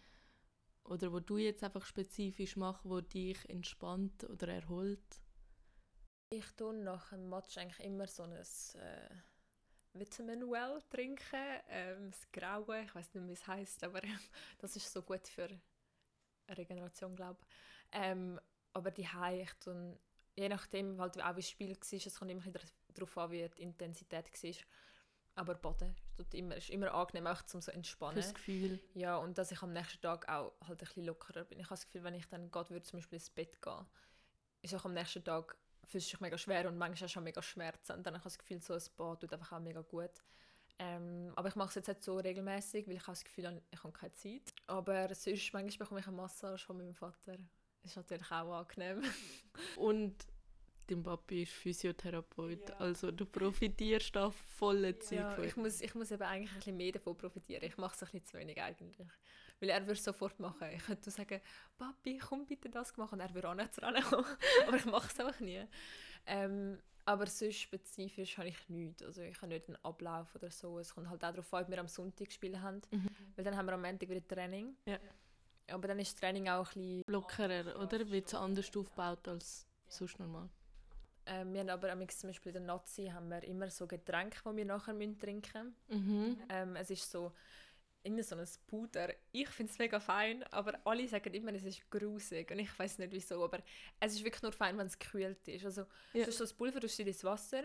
[0.85, 5.21] Oder wo du jetzt einfach spezifisch machst, wo dich entspannt oder erholt?
[6.31, 9.11] Ich tue nach einem Match eigentlich immer so ein äh,
[9.93, 14.01] Vitamin Well trinken, ähm, das Graue, ich weiß nicht, wie es heißt, aber
[14.59, 15.49] das ist so gut für
[16.57, 17.47] Regeneration, glaube ich.
[17.93, 18.41] Ähm,
[18.73, 19.99] aber die ich tun,
[20.37, 22.43] je nachdem, halt auch wie das Spiel war, es kommt immer
[22.95, 24.55] darauf an, wie die Intensität war.
[25.37, 28.15] Aber Baden ist immer, ist immer angenehm, auch zum so entspannen.
[28.15, 28.81] Fürs Gefühl.
[28.95, 31.59] Ja, und dass ich am nächsten Tag auch halt ein bisschen lockerer bin.
[31.59, 33.87] Ich habe das Gefühl, wenn ich dann gerade würde, zum Beispiel ins Bett gehen,
[34.63, 37.93] ist auch am nächsten Tag fühlt sich mega schwer und manchmal auch schon mega Schmerzen.
[37.93, 40.23] Und dann habe ich das Gefühl, so ein Bad tut einfach auch mega gut.
[40.83, 43.61] Ähm, aber ich mache es jetzt nicht so regelmäßig, weil ich habe das Gefühl, habe,
[43.71, 44.55] ich habe keine Zeit.
[44.67, 47.37] Aber sonst, manchmal bekomme ich eine Massage von meinem Vater.
[47.83, 49.03] Das ist natürlich auch angenehm.
[49.77, 50.17] Und
[50.87, 52.77] dein Papi ist Physiotherapeut, ja.
[52.77, 55.45] also du profitierst da volle Zeit ja, von.
[55.45, 57.63] Ich muss, ich muss eben eigentlich ein bisschen mehr davon profitieren.
[57.65, 59.07] Ich mache es ein bisschen zu wenig eigentlich.
[59.61, 60.67] Weil er würde es sofort machen.
[60.75, 61.43] Ich könnte sagen,
[61.77, 63.17] Papi, komm bitte das machen.
[63.17, 64.25] Und er würde auch nicht kommen.
[64.67, 65.63] Aber ich mache es einfach nie.
[66.25, 66.79] Ähm,
[67.11, 69.03] aber sonst spezifisch habe ich nichts.
[69.03, 70.79] Also ich habe nicht einen Ablauf oder so.
[70.79, 72.81] Es kommt halt auch darauf an, ob wir am Sonntag gespielt haben.
[72.91, 73.09] Mhm.
[73.35, 74.77] Weil dann haben wir am Montag wieder Training.
[74.87, 74.99] Ja.
[75.69, 77.05] Aber dann ist das Training auch ein bisschen...
[77.09, 78.09] Lockerer, oder?
[78.11, 80.49] Wird es anders aufgebaut als sonst normal?
[81.27, 84.57] Ähm, wir haben aber zum Beispiel in der Nazi haben wir immer so Getränke, die
[84.57, 86.07] wir nachher trinken müssen.
[86.07, 86.39] Mhm.
[86.49, 87.33] Ähm, es ist so
[88.03, 89.13] irgendwie so ein Puder.
[89.33, 92.99] Ich finde es mega fein, aber alle sagen immer, es ist grusig und ich weiß
[92.99, 93.61] nicht wieso, aber
[93.99, 95.65] es ist wirklich nur fein, wenn es gekühlt ist.
[95.65, 96.27] Also ja.
[96.27, 97.65] ist so das Pulver, du ins Wasser,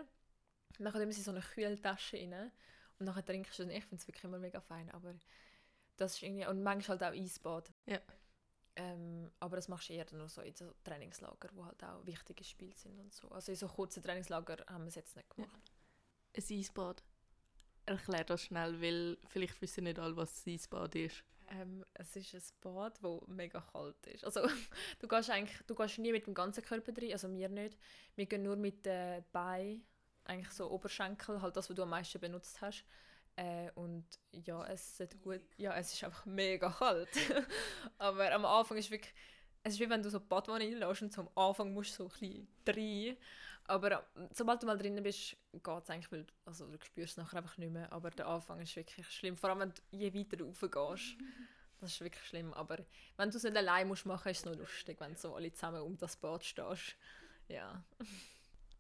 [0.78, 2.52] dann kommt immer so eine Kühltasche rein
[3.00, 3.70] und dann trinkst du es.
[3.70, 5.14] Ich finde es wirklich immer mega fein, aber
[5.98, 7.72] das ist irgendwie, und manchmal halt auch Eisbad.
[7.86, 8.02] Ja.
[8.78, 12.44] Ähm, aber das machst du eher nur so in so Trainingslager, wo halt auch wichtige
[12.44, 13.30] Spiele sind und so.
[13.30, 15.72] Also in so kurzen Trainingslager haben wir es jetzt nicht gemacht.
[16.36, 16.44] Ja.
[16.44, 17.04] Ein Eisbad?
[17.86, 21.24] Erklär das schnell, weil vielleicht wissen nicht alle, was ein Eisbad ist.
[21.50, 24.26] Ähm, es ist ein Bad, das mega kalt ist.
[24.26, 24.42] Also
[25.00, 27.78] du gehst eigentlich, du gehst nie mit dem ganzen Körper drin, also wir nicht.
[28.16, 29.86] Wir gehen nur mit den Beinen,
[30.24, 32.86] eigentlich so Oberschenkel, halt das, was du am meisten benutzt hast.
[33.36, 37.10] Äh, und ja, es ist gut, ja, es ist einfach mega kalt.
[37.98, 39.14] Aber am Anfang ist wirklich,
[39.64, 42.26] es ist wie wenn du so Badwanne reinlässt und so am Anfang musst du so
[42.26, 43.18] ein bisschen rein.
[43.68, 47.18] Aber äh, sobald du mal drinnen bist, geht es eigentlich, weil also, du spürst es
[47.18, 47.92] nachher einfach nicht mehr.
[47.92, 51.16] Aber der Anfang ist wirklich schlimm, vor allem wenn du je weiter rauf gehst.
[51.82, 52.54] Das ist wirklich schlimm.
[52.54, 52.78] Aber
[53.18, 55.52] wenn du es nicht allein musst machen, ist es noch lustig, wenn du so alle
[55.52, 56.96] zusammen um das Bad stehst.
[57.50, 57.84] Ja.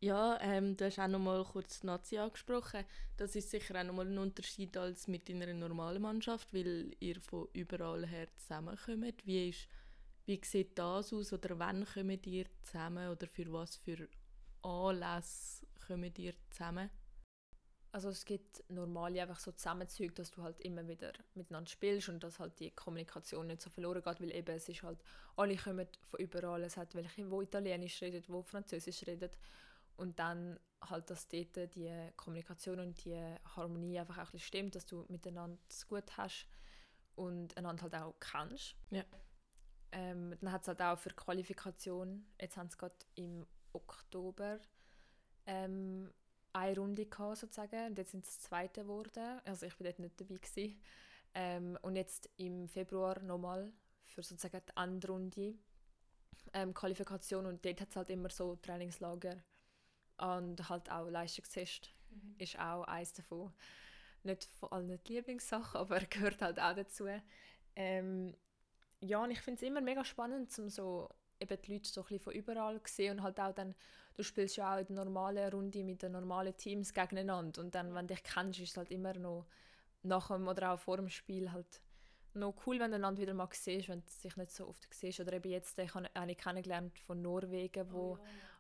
[0.02, 2.86] Ja, ähm, du hast auch noch mal kurz die Nazi angesprochen.
[3.18, 7.20] Das ist sicher auch noch mal ein Unterschied als mit einer normalen Mannschaft, weil ihr
[7.22, 9.26] von überall her zusammenkommt.
[9.26, 9.68] Wie, ist,
[10.26, 14.08] wie sieht das aus oder wann kommt ihr zusammen oder für was für
[14.66, 16.90] Anlässe kommt ihr zusammen?
[17.92, 22.22] Also es gibt normale einfach so Zusammenzüge, dass du halt immer wieder miteinander spielst und
[22.22, 25.02] dass halt die Kommunikation nicht so verloren geht, weil eben es ist halt,
[25.38, 29.38] alle kommen von überall, es hat welche, wo Italienisch redet, wo Französisch redet
[29.96, 33.16] und dann halt, dass dort die Kommunikation und die
[33.56, 36.48] Harmonie einfach auch ein stimmt, dass du miteinander es gut hast
[37.16, 38.76] und einander halt auch kennst.
[38.92, 39.06] Ja.
[39.94, 44.60] Ähm, dann hat es halt auch für Qualifikation, jetzt haben sie gerade im Oktober
[45.46, 46.12] ähm,
[46.54, 47.88] eine Runde gehabt, sozusagen.
[47.88, 49.42] Und jetzt sind es zweite geworden.
[49.46, 50.36] Also ich war dort nicht dabei.
[50.36, 50.82] Gewesen.
[51.34, 53.72] Ähm, und jetzt im Februar nochmal
[54.06, 55.56] für sozusagen die Endrunde
[56.54, 57.46] ähm, Qualifikation.
[57.46, 59.44] Und dort hat es halt immer so Trainingslager
[60.18, 62.36] und halt auch Leistungstest mhm.
[62.38, 63.54] ist auch eines davon.
[64.24, 67.08] Nicht von allen die Lieblingssachen, aber gehört halt auch dazu.
[67.76, 68.34] Ähm,
[69.02, 71.10] ja, und ich finde es immer mega spannend, um so
[71.52, 73.76] eben die Leute so ein bisschen von überall zu sehen und halt auch dann,
[74.16, 77.94] du spielst ja auch in der normalen Runde mit den normalen Teams gegeneinander und dann,
[77.94, 79.46] wenn du dich kennst, ist es halt immer noch
[80.04, 81.82] nach dem oder auch vor dem Spiel halt
[82.36, 85.20] noch cool, wenn du einander wieder mal siehst, wenn du dich nicht so oft siehst.
[85.20, 88.18] Oder eben jetzt, ich habe eine kennengelernt von Norwegen, wo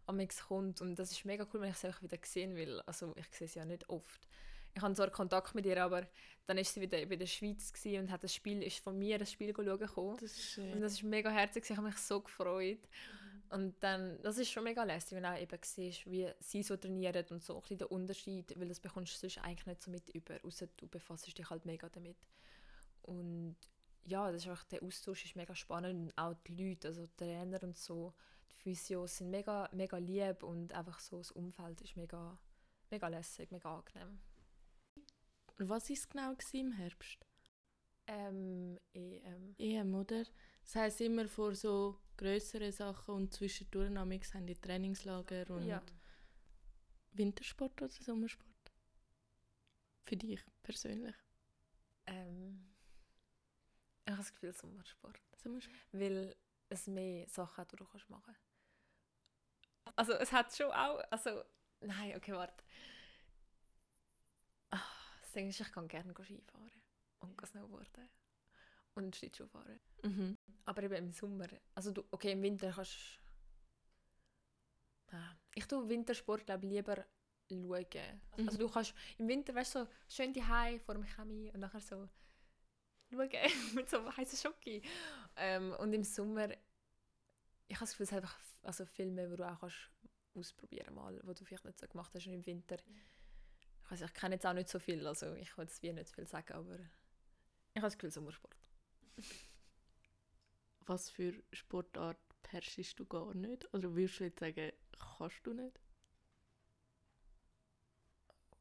[0.07, 2.81] oh, ja, kommt und das ist mega cool, wenn ich sie einfach wieder sehen will.
[2.85, 4.27] Also ich sehe sie ja nicht oft.
[4.75, 6.05] Ich habe zwar Kontakt mit ihr, aber
[6.45, 9.31] dann ist sie wieder in der Schweiz und hat das Spiel, ist von mir das
[9.31, 10.17] Spiel schauen gekommen.
[10.19, 10.73] Das ist schön.
[10.73, 12.87] Und das ist mega herzig, ich habe mich so gefreut.
[13.49, 16.75] Und dann, das ist schon mega lästig, wenn du auch eben siehst, wie sie so
[16.75, 19.91] trainieren und so ein bisschen der Unterschied, weil das bekommst du sonst eigentlich nicht so
[19.91, 22.17] mit über, außer du befasst dich halt mega damit.
[23.03, 23.55] Und
[24.03, 27.15] ja, das ist einfach, der Austausch ist mega spannend und auch die Leute, also die
[27.15, 28.13] Trainer und so,
[28.51, 32.37] die Physios sind mega, mega lieb und einfach so das Umfeld ist mega,
[32.89, 34.19] mega lässig, mega angenehm.
[35.57, 37.25] Was war es genau im Herbst?
[38.07, 39.55] Ähm, EM.
[39.57, 40.23] EM, oder?
[40.61, 45.81] Das heisst immer vor so größeren Sachen und zwischendurch haben die Trainingslager und ja.
[47.13, 48.49] Wintersport oder Sommersport?
[50.05, 51.15] Für dich persönlich?
[52.05, 52.75] Ähm,
[54.05, 55.19] ich habe das Gefühl Sommersport.
[55.37, 55.75] Sommersport?
[55.91, 56.35] Weil
[56.69, 58.41] es mehr Sachen hat, die du machen kannst.
[59.95, 61.43] Also es hat schon auch, also,
[61.79, 62.63] nein, okay, warte.
[65.35, 66.71] Ding ist, ich kann gerne Skifahren
[67.19, 68.09] und Snowboarden
[68.95, 69.79] und Schlittschuh fahren.
[70.03, 70.37] Mhm.
[70.65, 73.19] Aber eben im Sommer, also du, okay, im Winter kannst
[75.11, 77.05] ah, ich tue Wintersport glaube lieber
[77.49, 78.21] schauen.
[78.37, 78.47] Mhm.
[78.47, 80.43] Also du kannst im Winter, weißt du, so schön die
[80.79, 82.09] vor dem Chemie und nachher so
[83.11, 83.29] schauen
[83.75, 84.81] mit so heißen Schoki.
[85.35, 86.49] Ähm, und im Sommer,
[87.67, 89.91] ich habe das Gefühl, es ist einfach also Filme, die du auch kannst
[90.33, 92.77] ausprobieren mal, wo du vielleicht nicht so gemacht hast und im Winter.
[93.85, 96.09] Ich weiß, ich kenne jetzt auch nicht so viel, also ich will jetzt wie nicht
[96.09, 98.55] viel sagen, aber ich habe das Gefühl, Sommersport.
[100.87, 103.71] Was für Sportart perschst du gar nicht?
[103.73, 104.71] Oder würdest du jetzt sagen,
[105.17, 105.79] kannst du nicht?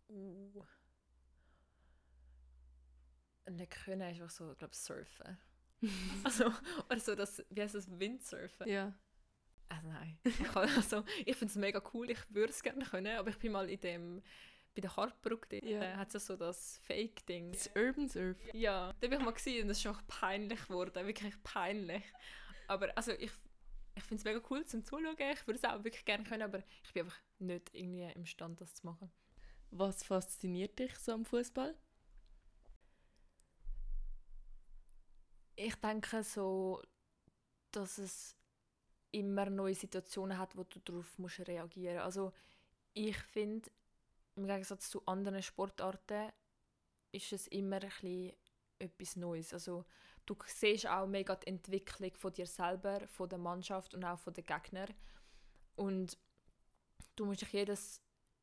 [0.08, 0.64] Uh.
[3.50, 5.38] Nicht können ist einfach so, ich glaube, surfen.
[6.24, 6.52] also,
[6.88, 8.68] oder so das, wie heißt das, Windsurfen?
[8.68, 8.94] Ja.
[9.68, 10.18] Also nein.
[10.24, 13.38] Ich, kann, also, ich finde es mega cool, ich würde es gerne können, aber ich
[13.38, 14.22] bin mal in dem,
[14.74, 15.82] bei der Hartbrücke, dort, Ja.
[15.82, 17.52] äh, hat es ja so das Fake-Ding.
[17.52, 18.36] Das Urban Surf.
[18.52, 22.02] Ja, da bin ich mal gesehen und das ist einfach peinlich geworden, wirklich peinlich.
[22.66, 23.30] Aber also ich,
[23.94, 26.58] ich finde es mega cool zum Zuschauen, ich würde es auch wirklich gerne können, aber
[26.82, 29.10] ich bin einfach nicht irgendwie imstande, das zu machen.
[29.70, 31.76] Was fasziniert dich so am Fußball?
[35.56, 36.82] Ich denke so,
[37.70, 38.36] dass es
[39.12, 41.98] immer neue Situationen hat, wo du darauf musst reagieren.
[41.98, 42.32] Also
[42.92, 43.70] ich finde,
[44.36, 46.32] im Gegensatz zu anderen Sportarten
[47.12, 48.32] ist es immer ein bisschen
[48.78, 49.52] etwas Neues.
[49.52, 49.84] Also
[50.26, 54.34] du siehst auch mega die Entwicklung von dir selber, von der Mannschaft und auch von
[54.34, 54.92] den Gegnern.
[55.76, 56.18] Und
[57.16, 58.00] du musst dich jedes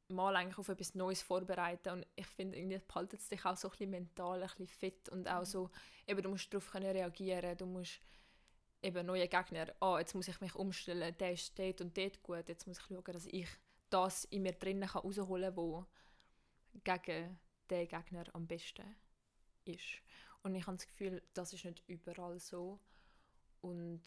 [0.08, 3.70] Mal eigentlich auf etwas Neues vorbereiten und ich finde, irgendwie behaltet es dich auch so
[3.70, 5.70] ein bisschen mental ein bisschen fit und auch so,
[6.06, 8.02] eben, du musst darauf können reagieren, du musst
[8.82, 12.50] eben neue Gegner, ah, jetzt muss ich mich umstellen, der ist dort und dort gut,
[12.50, 13.48] jetzt muss ich schauen, dass ich
[13.94, 15.86] das in mir drinnen kann rausholen kann, wo
[16.84, 18.96] gegen den Gegner am besten
[19.66, 20.02] ist.
[20.44, 22.80] Und ich habe das Gefühl, das ist nicht überall so
[23.62, 24.02] und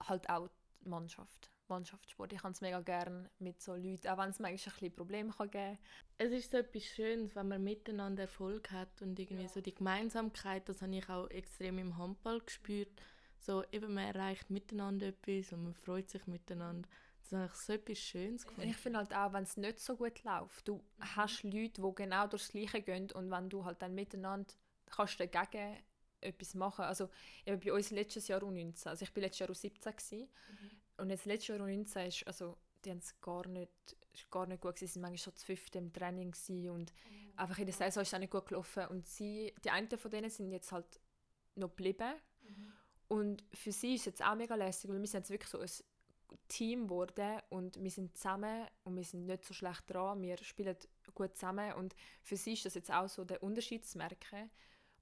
[0.00, 0.48] halt auch
[0.84, 1.50] die Mannschaft.
[1.68, 2.32] Mannschaftssport.
[2.32, 5.32] Ich habe es mega gern mit so Leuten, auch wenn es manchmal ein bisschen Probleme
[5.32, 5.78] kann geben kann.
[6.18, 9.48] Es ist so etwas Schönes, wenn man miteinander Erfolg hat und irgendwie Ja.
[9.48, 13.02] so die Gemeinsamkeit, das habe ich auch extrem im Handball gespürt.
[13.38, 16.88] So eben, man erreicht miteinander etwas und man freut sich miteinander.
[17.30, 18.70] Das habe ich so etwas Schönes Und gefunden.
[18.70, 22.26] ich finde halt auch, wenn es nicht so gut läuft, du hast Leute, die genau
[22.26, 24.52] durchs Gleiche gehen und wenn du halt dann miteinander
[24.86, 25.76] kannst dagegen
[26.20, 26.84] etwas machen.
[26.84, 27.10] Also
[27.44, 30.28] eben bei uns letztes Jahr U19, also ich bin letztes Jahr U17 gewesen,
[30.98, 33.70] und jetzt letztes Jahr U19 ist, also die haben es gar nicht,
[34.12, 36.34] ist gar nicht gut gewesen, sie waren manchmal schon zu fünft im Training
[36.70, 36.92] und
[37.36, 38.86] einfach in der Saison ist es auch nicht gut gelaufen.
[38.86, 41.00] Und sie, die einen von denen sind jetzt halt
[41.54, 42.14] noch geblieben
[43.08, 45.58] und für sie ist es jetzt auch mega lässig, weil wir sind jetzt wirklich so
[45.60, 45.70] ein
[46.48, 50.76] Team geworden und wir sind zusammen und wir sind nicht so schlecht dran, wir spielen
[51.14, 54.50] gut zusammen und für sie ist das jetzt auch so der Unterschied zu merken.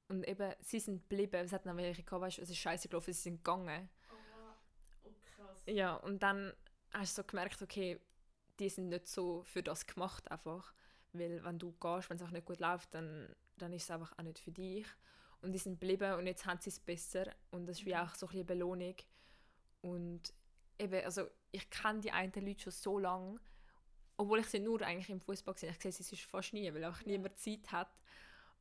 [0.09, 3.13] Und eben, sie sind geblieben, es hat noch welche gehabt, weißt, es ist scheiße gelaufen,
[3.13, 3.89] sie sind gegangen.
[5.67, 6.53] Ja, und dann
[6.93, 7.99] hast du so gemerkt, okay,
[8.59, 10.75] die sind nicht so für das gemacht einfach,
[11.13, 14.13] weil wenn du gehst, wenn es auch nicht gut läuft, dann, dann ist es einfach
[14.19, 14.87] auch nicht für dich.
[15.41, 17.27] Und die sind geblieben und jetzt haben sie es besser.
[17.51, 18.97] Und das ist wie auch so ein bisschen eine Belohnung.
[19.83, 20.33] Und
[20.79, 23.41] eben, also ich kenne die einen Leute schon so lange,
[24.17, 25.77] obwohl ich sie nur eigentlich im Fußball gesehen habe.
[25.77, 27.97] Ich sehe sie sonst fast nie, weil einfach niemand Zeit hat.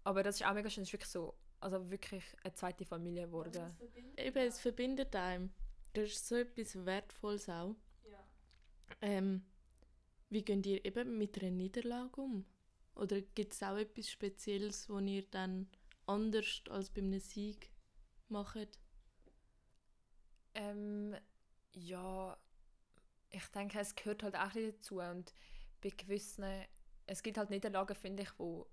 [0.03, 3.27] Aber das ist auch mega schön, es ist wirklich so, also wirklich eine zweite Familie
[3.27, 3.77] geworden.
[4.17, 5.51] Eben, es verbindet einem.
[5.93, 7.75] Das ist so etwas Wertvolles auch.
[9.01, 9.43] Ähm,
[10.29, 12.45] wie geht ihr eben mit einer Niederlage um?
[12.95, 15.67] Oder gibt es auch etwas Spezielles, wo ihr dann
[16.05, 17.71] anders als bei einem Sieg
[18.29, 18.79] macht?
[20.53, 21.15] Ähm,
[21.73, 22.37] ja,
[23.29, 24.99] ich denke, es gehört halt auch dazu.
[24.99, 25.33] Und
[25.81, 26.65] bei gewissen,
[27.05, 28.67] es gibt halt Niederlagen, finde ich, wo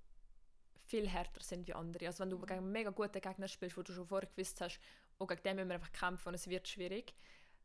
[0.85, 2.07] viel härter sind wie andere.
[2.07, 4.81] Also wenn du gegen einen mega guten Gegner spielst, wo du schon vorher gewusst hast,
[5.19, 7.15] oh, gegen den müssen wir einfach kämpfen und es wird schwierig,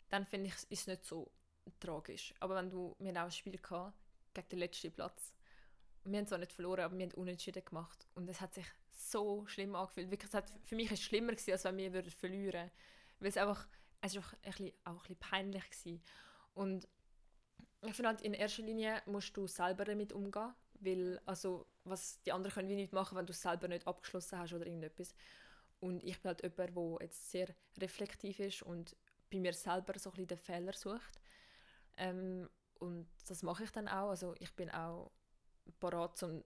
[0.09, 1.31] dann finde ich, ist es nicht so
[1.79, 2.33] tragisch.
[2.39, 3.97] Aber wenn du, wir auch ein Spiel gehabt,
[4.33, 5.33] gegen den letzten Platz,
[6.03, 8.07] wir haben zwar nicht verloren, aber wir haben unentschieden gemacht.
[8.13, 10.11] Und es hat sich so schlimm angefühlt.
[10.11, 12.71] Wirklich, es hat, für mich war es schlimmer, gewesen, als wenn wir würden verlieren würden.
[13.19, 13.67] Weil es einfach,
[14.05, 15.69] es war einfach ein bisschen, auch ein bisschen peinlich.
[15.69, 16.01] Gewesen.
[16.53, 16.87] Und
[17.81, 20.53] ich finde halt, in erster Linie musst du selber damit umgehen.
[20.79, 24.39] Weil, also, was die anderen können wie nicht machen, wenn du es selber nicht abgeschlossen
[24.39, 25.15] hast oder irgendetwas.
[25.79, 27.47] Und ich bin halt jemand, der jetzt sehr
[27.79, 28.95] reflektiv ist und
[29.31, 31.21] bei mir selber so ein bisschen den Fehler sucht.
[31.97, 34.09] Ähm, und das mache ich dann auch.
[34.09, 35.11] Also ich bin auch
[35.79, 36.43] parat, um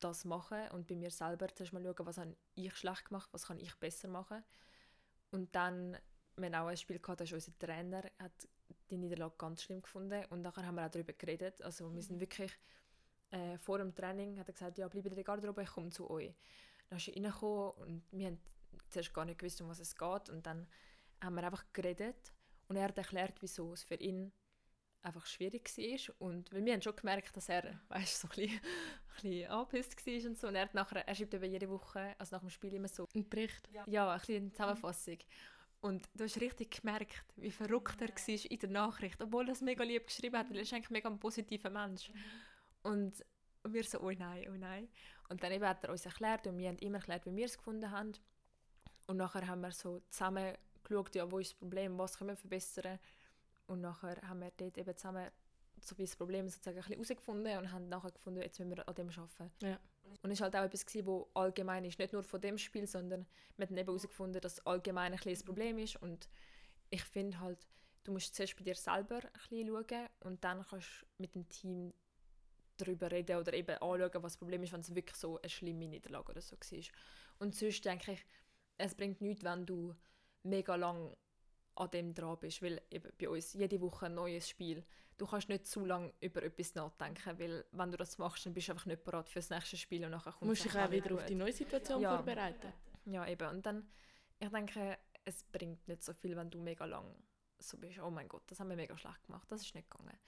[0.00, 3.28] das zu machen und bei mir selber zuerst mal schauen, was habe ich schlecht gemacht,
[3.32, 4.44] was kann ich besser machen.
[5.30, 5.96] Und dann,
[6.36, 8.48] wir haben auch ein Spiel gehabt, da ist unser Trainer hat
[8.90, 11.62] die Niederlage ganz schlimm gefunden und nachher haben wir auch darüber geredet.
[11.62, 12.52] Also wir sind wirklich
[13.30, 16.08] äh, vor dem Training hat er gesagt, ja, bleib in der Garderobe, ich komme zu
[16.10, 16.34] euch.
[16.88, 18.40] Dann ist er reingekommen und wir haben
[18.90, 20.66] zuerst gar nicht gewusst, um was es geht und dann
[21.22, 22.32] haben wir einfach geredet
[22.68, 24.32] und er hat erklärt, wieso es für ihn
[25.04, 26.14] einfach schwierig war.
[26.18, 30.06] Und weil wir haben schon gemerkt, dass er weißt, so ein bisschen, ein bisschen angepisst
[30.06, 30.48] war und so.
[30.48, 33.06] Und er, hat nachher, er schreibt eben jede Woche, also nach dem Spiel immer so...
[33.14, 33.68] Ein Bericht?
[33.72, 35.18] Ja, ja ein bisschen eine Zusammenfassung.
[35.84, 39.60] Und du hast richtig gemerkt, wie verrückt er war in der Nachricht, obwohl er es
[39.60, 42.08] mega lieb geschrieben hat, weil er ist eigentlich mega ein positiver Mensch.
[42.08, 42.90] Mhm.
[42.90, 43.24] Und
[43.68, 44.88] wir so, oh nein, oh nein.
[45.28, 47.58] Und dann eben hat er uns erklärt und wir haben immer erklärt, wie wir es
[47.58, 48.12] gefunden haben.
[49.08, 52.36] Und nachher haben wir so zusammen geschaut, ja, wo ist das Problem, was können wir
[52.36, 52.98] verbessern.
[53.66, 55.28] Und nachher haben wir dort eben zusammen
[55.82, 58.94] so wie das Problem sozusagen ein herausgefunden und haben nachher gefunden, jetzt müssen wir an
[58.94, 59.52] dem arbeiten.
[59.60, 59.78] Ja.
[60.22, 62.86] Und es war halt auch etwas, gewesen, wo allgemein ist, nicht nur von dem Spiel,
[62.86, 66.28] sondern wir haben eben herausgefunden, dass allgemein ein das Problem ist und
[66.90, 67.66] ich finde halt,
[68.04, 71.48] du musst zuerst bei dir selber ein bisschen schauen und dann kannst du mit dem
[71.48, 71.92] Team
[72.76, 75.86] darüber reden oder eben anschauen, was das Problem ist, wenn es wirklich so eine schlimme
[75.86, 76.84] Niederlage oder so war.
[77.38, 78.26] Und sonst denke ich,
[78.78, 79.94] es bringt nichts, wenn du
[80.42, 81.16] mega lang
[81.76, 84.84] an dem dran bist, weil eben bei uns jede Woche ein neues Spiel.
[85.16, 88.68] Du kannst nicht zu lange über etwas nachdenken, weil wenn du das machst, dann bist
[88.68, 91.08] du einfach nicht bereit für das nächste Spiel und nachher kommt Musst dich auch wieder
[91.10, 91.20] gut.
[91.20, 92.16] auf die neue Situation ja.
[92.16, 92.72] vorbereiten.
[93.06, 93.48] Ja, eben.
[93.48, 93.88] Und dann,
[94.40, 97.14] ich denke, es bringt nicht so viel, wenn du mega lang
[97.58, 100.18] so bist, oh mein Gott, das haben wir mega schlecht gemacht, das ist nicht gegangen.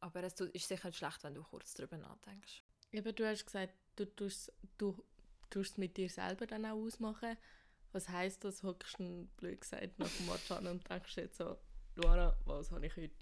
[0.00, 2.62] Aber es ist sicher nicht schlecht, wenn du kurz darüber nachdenkst.
[2.92, 5.02] Eben, du hast gesagt, du tust, du
[5.50, 7.36] tust es mit dir selber dann auch ausmachen.
[7.92, 8.62] Was heisst das?
[8.62, 11.58] Hockst du blöd gesagt nach dem Match an und denkst jetzt so,
[11.96, 13.14] Luana, was habe ich heute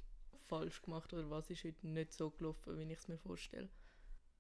[0.47, 3.69] falsch gemacht oder was ist heute nicht so gelaufen, wie ich es mir vorstelle?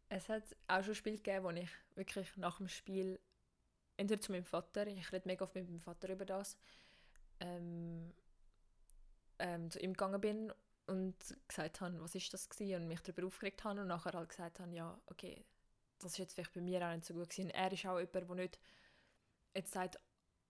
[0.08, 3.18] Es hat auch schon Spiele gegeben, wo ich wirklich nach dem Spiel
[3.96, 6.56] entweder zu meinem Vater, ich rede mega oft mit meinem Vater über das,
[7.40, 8.12] ähm,
[9.38, 10.52] ähm, zu ihm gegangen bin
[10.86, 11.16] und
[11.48, 14.60] gesagt habe, was ist das gewesen und mich darüber aufgeregt habe und nachher halt gesagt
[14.60, 15.44] habe, ja, okay,
[15.98, 17.50] das ist jetzt vielleicht bei mir auch nicht so gut gewesen.
[17.50, 18.58] Er ist auch jemand, der nicht
[19.54, 19.98] jetzt sagt,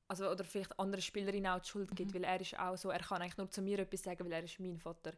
[0.09, 2.17] also, oder vielleicht andere Spielerinnen auch die Schuld gibt, mhm.
[2.17, 4.45] weil er ist auch so, er kann eigentlich nur zu mir etwas sagen, weil er
[4.45, 5.13] ist mein Vater.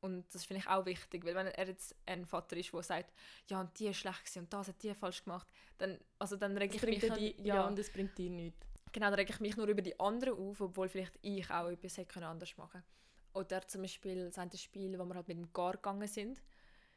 [0.00, 3.14] Und das finde ich auch wichtig, weil wenn er jetzt ein Vater ist, der sagt,
[3.48, 6.76] ja, und die ist schlecht und das hat die falsch gemacht, dann, also dann rege
[6.76, 7.00] ich mich...
[7.14, 8.66] Die, ja, ja, und das bringt dir nichts.
[8.92, 11.96] Genau, dann rege ich mich nur über die anderen auf, obwohl vielleicht ich auch etwas
[11.96, 12.84] hätte anders machen können.
[13.32, 16.42] Oder zum Beispiel das eine Spiel, wo wir halt mit dem Gar gegangen sind,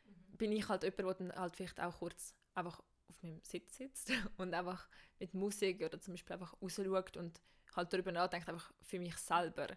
[0.06, 0.38] mhm.
[0.38, 4.12] bin ich halt jemand, der dann halt vielleicht auch kurz einfach auf meinem Sitz sitzt
[4.38, 4.88] und einfach
[5.20, 7.42] mit Musik oder zum Beispiel einfach rausschaut und
[7.76, 9.68] halt darüber nachdenkt, einfach für mich selber.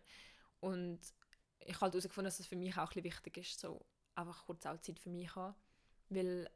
[0.60, 1.00] Und
[1.60, 4.66] ich habe halt herausgefunden, dass es für mich auch ein wichtig ist, so einfach kurz
[4.66, 5.54] auch Zeit für mich haben,
[6.08, 6.50] weil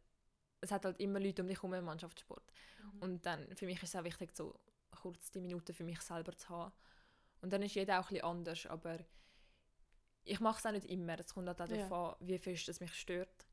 [0.60, 2.52] es hat halt immer Leute um dich herum im Mannschaftssport.
[2.82, 3.02] Mhm.
[3.02, 4.58] Und dann, für mich ist es auch wichtig, so
[4.90, 6.72] kurz die Minuten für mich selber zu haben.
[7.40, 8.98] Und dann ist jeder auch ein anders, aber
[10.24, 11.18] ich mache es auch nicht immer.
[11.18, 11.76] Es kommt halt auch ja.
[11.76, 13.46] darauf an, wie fest es mich stört.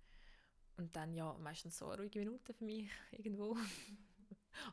[0.81, 3.55] Und dann ja, meistens so ruhige Minuten für mich irgendwo.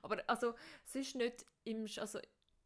[0.03, 0.55] Aber also
[0.87, 2.19] es ist nicht im, also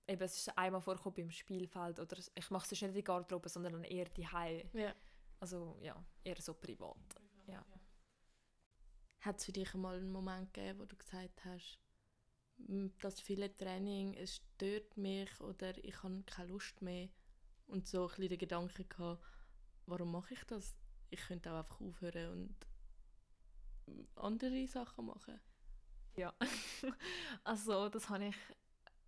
[0.07, 3.48] eben, es ist einmal vorgekommen beim Spielfeld oder ich mache es nicht in die Garderobe,
[3.48, 4.28] sondern eher die
[4.72, 4.94] ja.
[5.40, 6.96] Also ja, eher so privat.
[7.48, 7.66] Ja.
[9.22, 11.81] Hat es für dich mal einen Moment gegeben, wo du gesagt hast,
[13.00, 17.09] das viele Training, es stört mich oder ich habe keine Lust mehr
[17.66, 19.24] und so ein bisschen den Gedanken gehabt,
[19.87, 20.76] warum mache ich das?
[21.11, 22.71] Ich könnte auch einfach aufhören und
[24.16, 25.40] andere Sachen machen?
[26.16, 26.35] Ja,
[27.45, 28.37] also das habe ich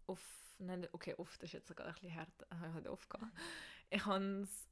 [0.07, 0.25] oft,
[0.59, 3.33] nein, okay, oft ist jetzt sogar ein bisschen härter, ich habe oft gehabt.
[3.91, 4.69] Ich habe es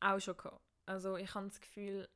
[0.00, 0.60] auch schon gehabt.
[0.86, 2.08] Also ich habe das Gefühl,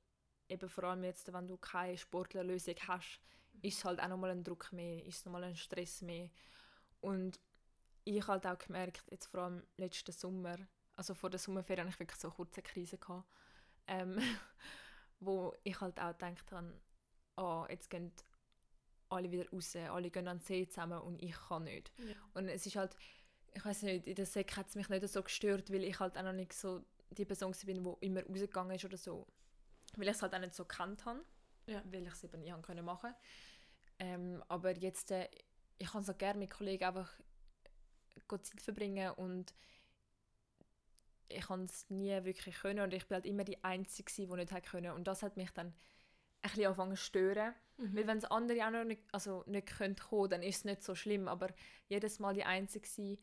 [0.48, 3.20] eben vor allem jetzt, wenn du keine Sportlerlösung hast,
[3.60, 6.30] ist es halt auch nochmal ein Druck mehr, ist es nochmal ein Stress mehr.
[7.00, 7.40] Und
[8.04, 10.56] ich habe halt auch gemerkt, jetzt vor allem letzten Sommer,
[10.94, 13.28] also vor der Sommerferien hatte ich wirklich so eine kurze Krise gehabt,
[13.86, 14.18] ähm,
[15.20, 16.80] wo ich halt auch gedacht habe,
[17.36, 18.12] oh, jetzt gehen
[19.08, 21.92] alle wieder raus, alle gehen an den See zusammen und ich kann nicht.
[21.98, 22.14] Ja.
[22.34, 22.96] Und es ist halt,
[23.54, 26.16] ich weiß nicht, in der Sek hat es mich nicht so gestört, weil ich halt
[26.16, 29.26] auch noch nicht so die Person bin, die immer rausgegangen ist oder so.
[29.96, 31.22] Weil ich es halt auch nicht so gekannt habe,
[31.66, 31.82] ja.
[31.84, 33.14] weil ich es eben nicht können machen
[33.98, 35.28] ähm, Aber jetzt, äh,
[35.78, 37.12] ich kann so gerne mit Kollegen einfach
[38.42, 39.54] Zeit verbringen und
[41.28, 44.70] ich kann es nie wirklich können und ich bin halt immer die Einzige, die nicht
[44.70, 45.74] können und das hat mich dann
[46.42, 47.54] ein bisschen anfangen zu stören.
[47.78, 47.96] Mhm.
[47.96, 50.82] Weil wenn es andere auch noch nicht, also nicht können kommen, dann ist es nicht
[50.82, 51.28] so schlimm.
[51.28, 51.48] Aber
[51.88, 53.18] jedes Mal die Einzige sein,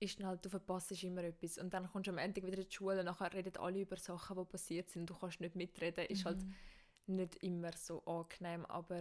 [0.00, 1.58] ist dann halt, du verpasst immer etwas.
[1.58, 3.96] Und dann kommst du am Ende wieder in die Schule und nachher reden alle über
[3.96, 5.10] Sachen, die passiert sind.
[5.10, 6.04] Du kannst nicht mitreden.
[6.04, 6.12] Mhm.
[6.12, 7.16] Ist halt mhm.
[7.16, 8.64] nicht immer so angenehm.
[8.66, 9.00] Aber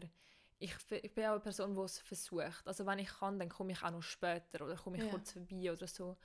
[0.59, 2.65] ich, ich bin auch eine Person, die es versucht.
[2.65, 5.09] Also wenn ich kann, dann komme ich auch noch später oder komme ich ja.
[5.09, 6.17] kurz vorbei oder so.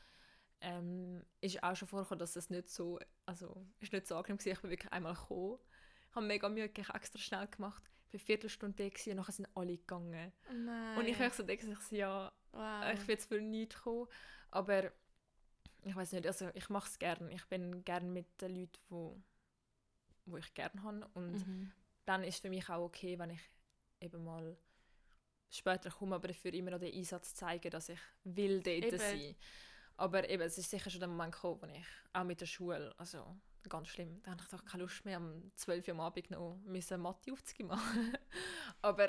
[0.64, 4.52] Ähm, ist auch schon vorgekommen, dass es nicht so, also ist nicht so angenehm war.
[4.52, 5.58] Ich bin wirklich einmal gekommen
[6.14, 7.82] habe mega Mühe, ich extra schnell gemacht.
[8.08, 10.32] Ich war eine Viertelstunde da und nachher sind alle gegangen.
[10.48, 12.92] Oh und ich habe so gedacht, ich, ja, wow.
[12.92, 14.06] ich will jetzt für nichts kommen.
[14.50, 14.92] Aber
[15.84, 17.32] ich weiß nicht, also ich mache es gerne.
[17.32, 21.08] Ich bin gerne mit den Leuten, wo ich gerne habe.
[21.14, 21.72] Und Mhm.
[22.04, 23.40] dann ist für mich auch okay, wenn ich
[24.00, 24.56] eben mal
[25.48, 28.98] später komme, aber dafür immer noch den Einsatz zeigen, dass ich will dort Eben.
[28.98, 29.36] sein.
[29.96, 32.94] Aber eben, es ist sicher schon der Moment gekommen, wo ich auch mit der Schule,
[32.98, 33.36] also
[33.68, 36.58] ganz schlimm, da hatte ich doch keine Lust mehr, um 12 Uhr am Abend noch
[36.64, 38.16] müssen Mathe aufzugeben machen.
[38.82, 39.08] aber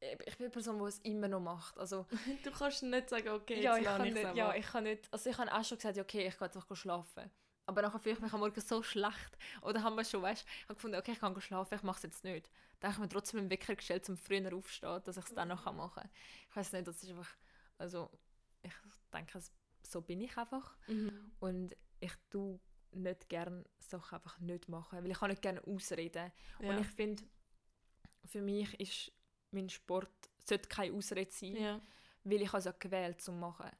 [0.00, 1.78] ich bin eine Person, die es immer noch macht.
[1.78, 2.06] Also,
[2.42, 5.08] Du kannst nicht sagen, okay, ja, jetzt ich kann ich nicht, ja, ich kann nicht,
[5.12, 7.30] also ich habe auch schon gesagt, okay, ich gehe jetzt noch schlafen.
[7.66, 9.38] Aber nachher fühle ich mich am Morgen so schlecht.
[9.62, 12.02] Oder haben wir schon, weißt ich habe gefunden, okay, ich kann schlafen, ich mache es
[12.02, 12.50] jetzt nicht.
[12.80, 15.48] Dann habe ich mir trotzdem einen Wecker gestellt, um früher aufzustehen, dass ich es dann
[15.48, 16.10] noch machen kann.
[16.50, 17.36] Ich weiß nicht, das ist einfach,
[17.78, 18.10] also
[18.62, 18.72] ich
[19.12, 19.40] denke,
[19.82, 20.76] so bin ich einfach.
[20.88, 21.32] Mhm.
[21.38, 22.58] Und ich tue
[22.94, 26.32] nicht gerne Sachen einfach nicht machen, weil ich kann nicht gerne ausreden.
[26.60, 26.68] Ja.
[26.70, 27.22] Und ich finde,
[28.24, 29.12] für mich ist
[29.50, 30.08] mein Sport
[30.44, 31.80] sollte keine Ausrede sein ja.
[32.24, 33.70] weil ich ja gewählt zu machen.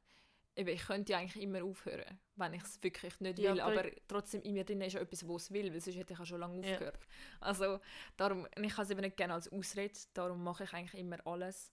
[0.55, 3.79] Eben, ich könnte ja eigentlich immer aufhören, wenn ich es wirklich nicht Ja, will, aber-
[3.79, 6.19] aber trotzdem in mir drin ist ja etwas, was es will, weil sonst hätte ich
[6.19, 6.73] ja schon lange Ja.
[6.73, 6.99] aufgehört.
[7.39, 7.79] Also
[8.17, 11.71] darum, ich habe es eben nicht gerne als Ausrede, darum mache ich eigentlich immer alles.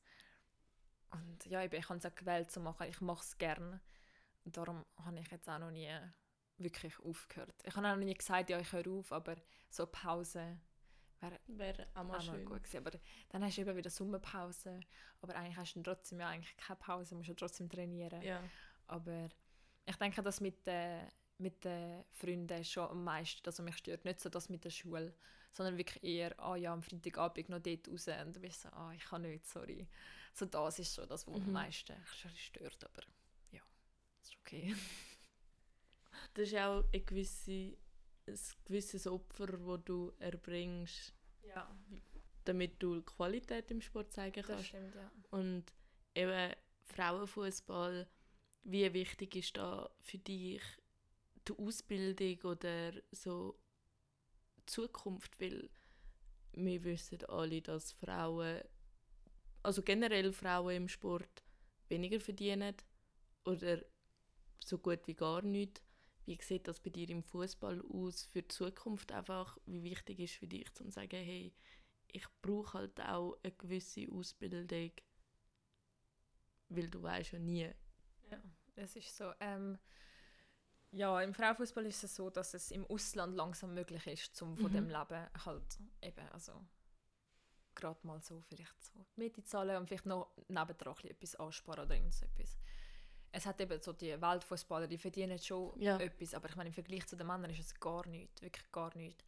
[1.11, 3.81] Und ja, eben, ich habe es ja gewählt zu machen, ich mache es gerne.
[4.47, 5.91] Darum habe ich jetzt auch noch nie
[6.61, 7.55] wirklich aufgehört.
[7.65, 9.37] Ich habe auch noch nie gesagt, ja, ich höre auf, aber
[9.69, 10.59] so Pause
[11.21, 12.45] wäre Wäre auch mal auch schön.
[12.47, 12.87] gut gewesen.
[12.87, 12.99] Aber
[13.29, 14.81] dann hast du eben wieder Sommerpause.
[15.21, 18.23] Aber eigentlich hast du trotzdem ja eigentlich keine Pause, musst ja trotzdem trainieren.
[18.23, 18.43] Ja.
[18.87, 19.29] Aber
[19.87, 21.07] ich denke, das mit den
[21.39, 24.05] mit den Freunden schon am meisten, was mich stört.
[24.05, 25.15] Nicht so das mit der Schule,
[25.53, 28.75] sondern wirklich eher, ah ja, am Freitagabend noch dort raus und dann bist du so,
[28.77, 29.89] ah, ich kann nicht, sorry.
[30.35, 31.45] So das ist so das, was Mhm.
[31.47, 33.03] am meisten schon stört, aber
[33.53, 33.63] ja,
[34.23, 34.75] ist okay.
[36.35, 37.77] Das ist auch ein, gewisse,
[38.27, 41.13] ein gewisses Opfer, das du erbringst,
[41.43, 41.69] Ja,
[42.45, 44.67] damit du Qualität im Sport zeigen das kannst.
[44.69, 45.11] stimmt, ja.
[45.31, 45.65] Und
[46.15, 46.55] eben
[46.85, 48.09] Frauenfußball,
[48.63, 50.63] wie wichtig ist da für dich
[51.49, 53.59] die Ausbildung oder so
[54.59, 55.41] die Zukunft?
[55.41, 55.71] Weil
[56.53, 58.61] wir wissen alle, dass Frauen,
[59.63, 61.43] also generell Frauen im Sport
[61.89, 62.75] weniger verdienen
[63.45, 63.85] oder
[64.65, 65.83] so gut wie gar nicht.
[66.31, 69.59] Wie sieht das bei dir im Fußball aus für die Zukunft einfach?
[69.67, 71.53] Wie wichtig ist für dich, zu sagen, hey,
[72.07, 74.93] ich brauche halt auch eine gewisse Ausbildung,
[76.71, 77.71] weil du weißt ja nie.
[78.31, 78.39] Ja,
[78.77, 79.33] es ist so.
[79.41, 79.79] Ähm,
[80.93, 84.71] ja, im Frauenfußball ist es so, dass es im Ausland langsam möglich ist, zum von
[84.71, 84.73] Mhm.
[84.73, 86.65] dem Leben halt eben, also
[87.75, 91.85] gerade mal so vielleicht so Miete zahlen und vielleicht noch nebendran ein bisschen etwas ansparen
[91.85, 92.59] oder irgend so etwas.
[93.33, 95.99] Es hat eben so die Weltfußballer, die verdienen schon Ja.
[95.99, 98.95] etwas, aber ich meine, im Vergleich zu den Männern ist es gar nichts, wirklich gar
[98.97, 99.25] nichts.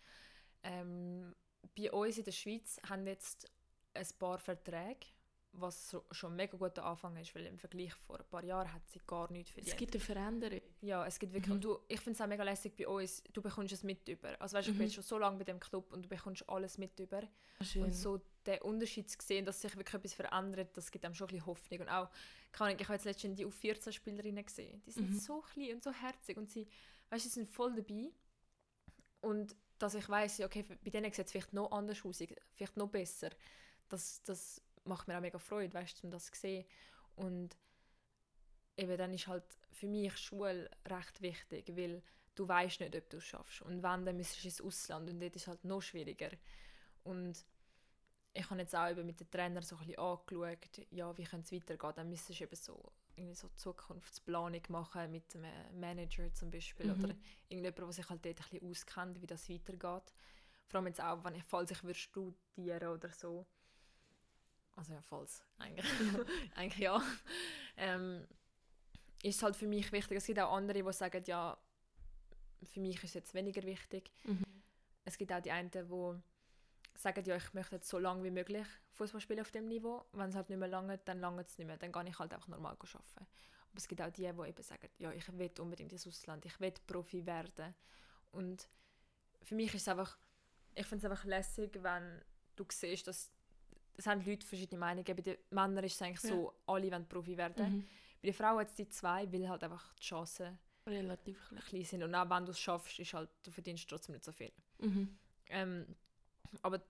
[0.62, 1.34] Ähm,
[1.76, 3.50] bei uns in der Schweiz haben jetzt
[3.94, 5.06] ein paar Verträge,
[5.54, 8.72] was so, schon ein mega guter Anfang ist, weil im Vergleich vor ein paar Jahren
[8.72, 9.72] hat sie gar nichts verdient.
[9.74, 10.60] Es gibt eine Veränderung.
[10.80, 11.48] Ja, es gibt wirklich.
[11.48, 11.54] Mhm.
[11.56, 14.40] Und du, ich finde es auch mega lässig bei uns, du bekommst es mit über.
[14.40, 14.88] Also weißt du, ich bin Mhm.
[14.88, 17.22] jetzt schon so lange bei dem Club und du bekommst alles mit über.
[17.60, 17.84] Schön.
[17.84, 21.26] Und so den Unterschied zu sehen, dass sich wirklich etwas verändert, das gibt einem schon
[21.28, 21.80] ein bisschen Hoffnung.
[21.80, 22.10] Und auch,
[22.52, 24.82] keine Ahnung, ich habe jetzt letztens die U14-Spielerinnen gesehen.
[24.86, 25.18] Die sind Mhm.
[25.18, 26.66] so klein und so herzig und sie,
[27.10, 28.10] weißt sie sind voll dabei.
[29.20, 32.88] Und dass ich weiß, okay, bei denen sieht es vielleicht noch anders aus, vielleicht noch
[32.88, 33.30] besser.
[33.88, 36.64] Das, das macht mir auch mega Freude, weißt du, um das zu sehen.
[37.16, 37.56] Und
[38.76, 42.02] eben dann ist halt für mich Schule recht wichtig, weil
[42.34, 43.62] du weißt nicht, ob du es schaffst.
[43.62, 46.30] Und wenn, dann müsstest du ins Ausland und dort ist es halt noch schwieriger.
[47.04, 47.44] Und
[48.34, 51.54] ich habe jetzt auch eben mit den Trainern so ein bisschen angeschaut, ja, wie könnte
[51.56, 51.92] es weitergehen.
[51.96, 57.04] Dann müsstest du eben so, irgendwie so Zukunftsplanung machen mit einem Manager zum Beispiel Mhm.
[57.04, 57.14] oder
[57.48, 60.14] irgendjemand, der sich halt dort ein bisschen auskennt, wie das weitergeht.
[60.68, 63.46] Vor allem jetzt auch, wenn ich, falls ich würde studieren oder so.
[64.76, 65.86] Also ja, falls, eigentlich,
[66.54, 67.02] eigentlich ja.
[67.76, 68.26] Ähm,
[69.22, 70.16] ist es halt für mich wichtig.
[70.16, 71.58] Es gibt auch andere, die sagen, ja,
[72.64, 74.10] für mich ist es jetzt weniger wichtig.
[74.24, 74.42] Mhm.
[75.04, 75.78] Es gibt auch die einen, die
[76.98, 80.04] sagen, ja, ich möchte jetzt so lange wie möglich Fußball spielen auf dem Niveau.
[80.12, 81.76] Wenn es halt nicht mehr lange, dann lange es nicht mehr.
[81.76, 83.26] Dann gehe ich halt einfach normal arbeiten.
[83.72, 86.60] Aber es gibt auch die, die eben sagen, ja, ich will unbedingt ins Ausland, ich
[86.60, 87.74] will Profi werden.
[88.32, 88.68] Und
[89.42, 90.18] für mich ist es einfach,
[90.74, 92.22] ich finde es einfach lässig, wenn
[92.56, 93.32] du siehst, dass
[93.96, 95.04] es haben Leute verschiedene Meinungen.
[95.04, 97.76] Bei den Männern ist es eigentlich so, alle wollen Profi werden.
[97.76, 97.88] Mhm.
[98.20, 101.38] Bei den Frauen jetzt die zwei, weil halt einfach die Chancen Relativ
[101.68, 102.02] klein sind.
[102.02, 104.52] Und auch wenn du es schaffst, ist halt, du verdienst trotzdem nicht so viel.
[104.78, 105.16] Mhm.
[105.48, 105.86] Ähm,
[106.62, 106.82] aber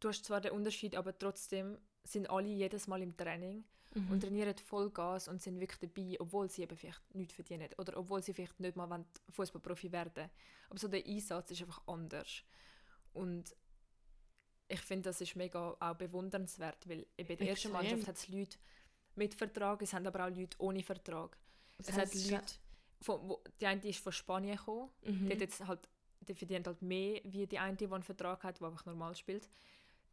[0.00, 3.64] du hast zwar den Unterschied, aber trotzdem sind alle jedes Mal im Training
[3.94, 4.10] Mhm.
[4.10, 8.22] und trainieren Vollgas und sind wirklich dabei, obwohl sie eben vielleicht nichts verdienen oder obwohl
[8.22, 10.28] sie vielleicht nicht mal Fußballprofi werden
[10.68, 12.42] Aber so der Einsatz ist einfach anders.
[13.14, 13.56] Und
[14.68, 17.72] ich finde, das ist mega auch bewundernswert, weil eben in der ersten.
[17.72, 18.58] Mannschaft hat es Leute
[19.14, 21.38] mit Vertrag, es haben aber auch Leute ohne Vertrag.
[21.78, 22.54] Das Es hat Leute,
[23.00, 25.26] von, wo, die eine ist von Spanien gekommen, Mhm.
[25.28, 25.88] die hat jetzt halt
[26.28, 29.48] die verdient halt mehr wie die eine, die einen Vertrag hat, die einfach normal spielt.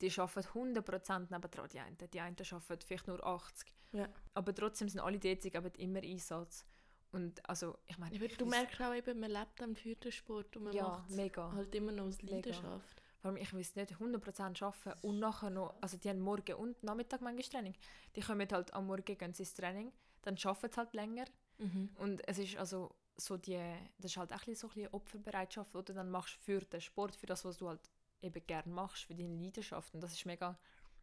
[0.02, 1.98] Die arbeiten 100% nebendran, die einen.
[1.98, 3.66] Die einen arbeiten vielleicht nur 80%.
[3.94, 4.10] Ja.
[4.34, 6.66] Aber trotzdem sind alle tätig, aber immer Einsatz.
[7.12, 8.16] Und also, ich meine...
[8.16, 11.12] Aber du merkst auch eben, man lebt am für den Sport und man Ja, macht
[11.12, 11.52] mega.
[11.54, 12.36] halt immer noch aus Mega.
[12.36, 13.04] Leidenschaft.
[13.20, 15.76] Vor allem, ich will nicht 100% arbeiten und nachher noch...
[15.80, 17.76] Also die haben morgen und Nachmittag manchmal Training.
[18.16, 19.92] Die kommen halt am Morgen gehen sie ins Training,
[20.24, 21.26] dann arbeiten sie halt länger.
[21.60, 21.90] Mhm.
[21.98, 23.62] Und es ist also so die...
[24.00, 27.16] Das ist halt auch so ein bisschen Opferbereitschaft, die du dann machst für den Sport,
[27.16, 27.90] für das, was du halt
[28.22, 29.94] eben gerne machst, für deine Leidenschaft.
[29.94, 30.58] Und das ist mega...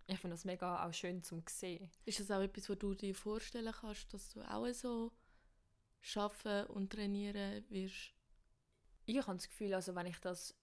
[0.07, 1.89] Ich finde das mega auch schön zum sehen.
[2.05, 5.13] Ist das auch etwas, was du dir vorstellen kannst, dass du auch so
[6.17, 8.13] arbeiten und trainieren wirst?
[9.19, 10.55] ich habe das Gefühl, also wenn ich das,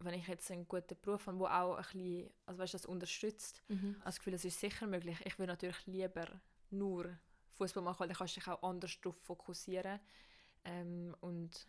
[0.00, 3.62] wenn ich jetzt einen guten Beruf habe, der auch ein bisschen, also weißt, das unterstützt,
[3.68, 3.96] Mhm.
[4.04, 5.18] das Gefühl, es ist sicher möglich.
[5.24, 6.26] Ich würde natürlich lieber
[6.70, 7.18] nur
[7.54, 10.00] Fußball machen, weil dann kannst du dich auch anders darauf fokussieren
[10.64, 11.68] ähm, und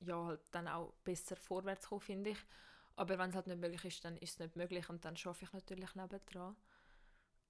[0.00, 2.38] ja, halt dann auch besser vorwärts kommen, finde ich.
[2.96, 5.44] Aber wenn es halt nicht möglich ist, dann ist es nicht möglich und dann schaffe
[5.44, 6.56] ich natürlich nebendran.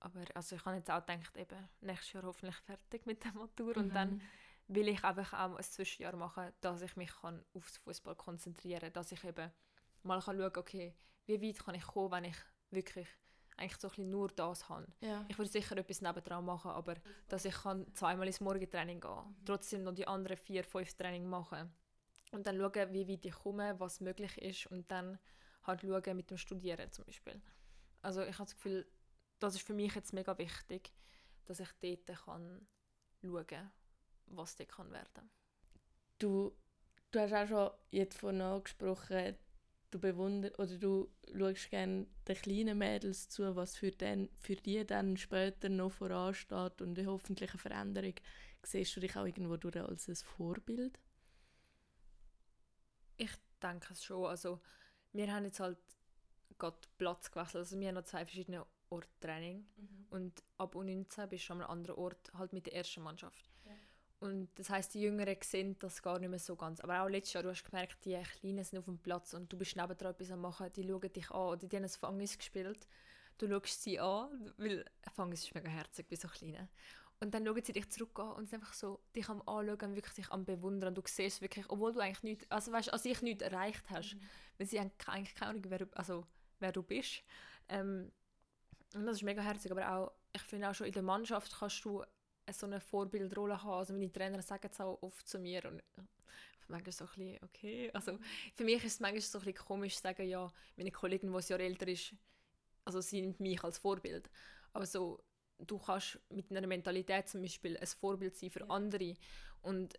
[0.01, 3.77] Aber also ich habe jetzt auch gedacht, eben, nächstes Jahr hoffentlich fertig mit der Matur
[3.79, 4.31] und dann Mhm.
[4.69, 8.93] will ich einfach auch ein Zwischenjahr machen, dass ich mich kann aufs Fußball konzentrieren kann,
[8.95, 9.51] dass ich eben
[10.03, 10.95] mal kann schauen okay,
[11.27, 12.37] wie weit kann ich kommen, wenn ich
[12.71, 13.09] wirklich
[13.63, 14.87] eigentlich so ein bisschen nur das habe.
[15.01, 15.25] Ja.
[15.29, 16.97] Ich würde sicher etwas nebendran machen, aber
[17.29, 21.73] dass ich kann zweimal ins Morgentraining gehen trotzdem noch die anderen vier, fünf Training machen
[22.33, 25.19] und dann schauen, wie weit ich komme, was möglich ist und dann
[25.65, 27.41] halt schauen mit dem Studieren zum Beispiel.
[28.01, 28.87] Also ich habe das Gefühl,
[29.39, 30.93] das ist für mich jetzt mega wichtig,
[31.45, 32.67] dass ich dort kann
[33.21, 33.73] schauen
[34.27, 35.31] was dort kann werden
[36.19, 36.57] Du,
[37.11, 39.37] du hast auch schon jetzt vorhin angesprochen,
[39.93, 44.85] du bewunderst oder du schaust gerne den kleinen Mädels zu, was für, den, für die
[44.85, 48.15] dann später noch voransteht und eine hoffentliche Veränderung.
[48.65, 50.99] Siehst du dich auch irgendwo durch als ein Vorbild?
[53.17, 53.33] Ich
[53.63, 54.27] denke es schon.
[54.27, 54.61] Also,
[55.13, 55.79] wir haben jetzt halt
[56.59, 57.61] gerade Platz gewechselt.
[57.61, 59.67] Also, wir haben noch zwei verschiedene Orte Training.
[60.11, 63.52] Und ab U19 bist du an einem anderen Ort halt mit der ersten Mannschaft.
[64.23, 66.81] Und das heißt, die Jüngeren sehen das gar nicht mehr so ganz.
[66.81, 69.59] Aber auch letztes Jahr, du hast gemerkt, die Kleinen sind auf dem Platz und du
[69.59, 71.49] bist nebendran etwas am machen, die schauen dich an.
[71.49, 72.87] Oder die haben ein Fangis gespielt.
[73.39, 76.69] Du schaust sie an, weil ein Fangis ist mega herzig bei so Kleinen.
[77.19, 80.15] Und dann schauen sie dich zurück an und sind einfach so dich am Anschauen, wirklich
[80.15, 80.95] dich am Bewundern.
[80.95, 84.17] Du siehst wirklich, obwohl du eigentlich nichts, also weißt, als ich nichts erreicht hast,
[84.57, 86.25] weil sie haben eigentlich keine Ahnung, wer, du- also,
[86.61, 87.25] wer du bist.
[87.69, 88.13] Ähm,
[88.95, 91.85] und das ist mega herzig, aber auch, ich finde auch schon in der Mannschaft kannst
[91.85, 92.05] du
[92.51, 93.73] so eine Vorbildrolle haben.
[93.73, 95.83] Also meine Trainer sagen es auch oft zu mir und
[96.69, 98.19] manchmal so ein bisschen, okay, also
[98.55, 101.37] für mich ist es manchmal so ein bisschen komisch zu sagen, ja, meine Kollegin, die
[101.37, 102.15] ein Jahr älter ist,
[102.85, 104.29] also sie nimmt mich als Vorbild.
[104.73, 105.23] Aber so,
[105.59, 109.15] du kannst mit einer Mentalität zum Beispiel ein Vorbild sein für andere
[109.61, 109.99] und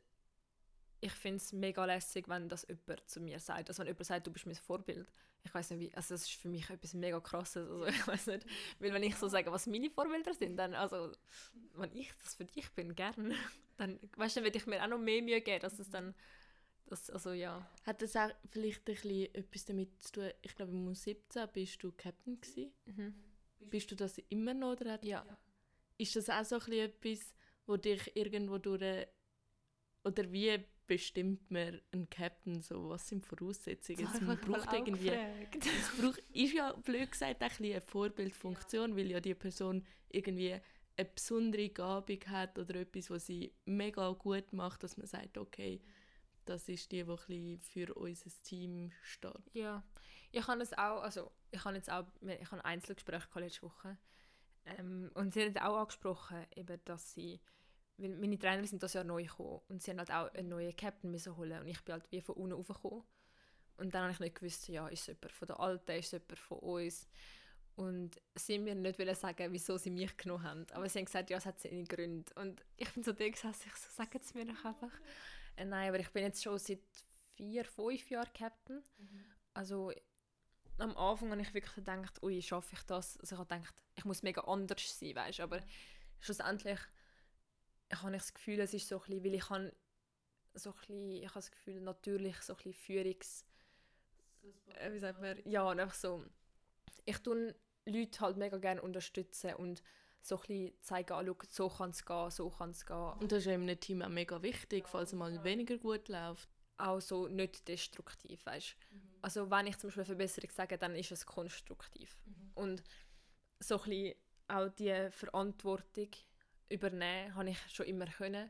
[1.03, 3.69] ich finde es mega lässig, wenn das jemand zu mir sagt.
[3.69, 5.11] Also wenn jemand sagt, du bist mein Vorbild.
[5.43, 7.69] Ich weiß nicht wie, also das ist für mich etwas mega krasses.
[7.69, 8.45] Also ich weiß nicht,
[8.79, 11.11] weil wenn ich so sage, was meine Vorbilder sind, dann, also
[11.73, 13.33] wenn ich das für dich bin, gern,
[13.77, 16.15] dann, weißt du, würde ich mir auch noch mehr Mühe geben, dass es dann,
[16.85, 17.67] das, also ja.
[17.85, 20.29] Hat das auch vielleicht ein bisschen etwas damit zu tun?
[20.41, 22.71] Ich glaube, im U17 bist du Captain gewesen.
[23.59, 24.73] Bist du das immer noch?
[24.79, 25.25] Oder Ja.
[25.97, 26.85] ist das auch so ein bisschen
[27.19, 27.33] etwas,
[27.65, 29.07] wo dich irgendwo durch...
[30.05, 32.61] Oder wie bestimmt man einen Captain?
[32.61, 34.07] So, was sind die Voraussetzungen?
[34.07, 35.09] Also, man braucht irgendwie...
[35.53, 39.85] Es braucht, ist ja blöd gesagt auch ein bisschen eine Vorbildfunktion, weil ja die Person
[40.09, 40.59] irgendwie
[40.95, 45.81] eine besondere Gabung hat oder etwas, was sie mega gut macht, dass man sagt, okay,
[46.45, 49.51] das ist die, die für unser Team steht.
[49.53, 49.83] Ja,
[50.31, 53.63] ich habe es auch, also ich habe jetzt auch, ich habe ein Einzelgespräch gehabt letzte
[53.63, 53.97] Woche
[54.65, 57.39] ähm, und sie haben auch angesprochen, eben, dass sie,
[57.97, 60.75] weil meine Trainer sind das Jahr neu gekommen und sie haben halt auch einen neuen
[60.75, 63.03] Captain müssen holen und ich bin halt wie von unten raufgekommen.
[63.77, 66.11] Und dann habe ich nicht gewusst, ja, ist es jemand von der Alten, ist es
[66.11, 67.07] jemand von uns?
[67.75, 71.05] Und sie haben mir nicht wollen sagen, wieso sie mich genommen haben, aber sie haben
[71.05, 72.31] gesagt, ja, es hat seine Gründe.
[72.35, 74.91] Und ich bin so da gesessen, ich so, sagen es mir doch einfach.
[75.55, 76.81] Äh, nein, aber ich bin jetzt schon seit
[77.35, 78.83] vier, fünf Jahren Captain.
[79.55, 79.91] Also
[80.77, 83.17] am Anfang habe ich wirklich gedacht, ui, schaffe ich das?
[83.19, 85.61] Also ich habe gedacht, ich muss mega anders sein, weißt aber
[86.19, 86.79] schlussendlich
[88.01, 89.75] habe ich das Gefühl, es ist so ein bisschen, weil ich habe
[90.53, 93.45] so ein bisschen, ich habe das Gefühl, natürlich so ein bisschen Führungs...
[94.75, 95.39] Äh, wie sagt man?
[95.45, 96.25] Ja, einfach so,
[97.05, 99.83] ich tue Leute halt mega gerne unterstützen und
[100.21, 103.13] so ein bisschen zeigen, ah, schau, so kann es gehen, so kann es gehen.
[103.19, 106.07] Und das ist ja in einem Team auch mega wichtig, falls es mal weniger gut
[106.07, 106.49] läuft.
[106.77, 108.75] auch so nicht destruktiv, weißt?
[109.21, 112.17] Also wenn ich zum Beispiel eine Verbesserung sage, dann ist es konstruktiv.
[112.55, 112.83] Und
[113.59, 114.15] so ein bisschen
[114.47, 116.09] auch die Verantwortung
[116.69, 118.49] übernehmen, habe ich schon immer können.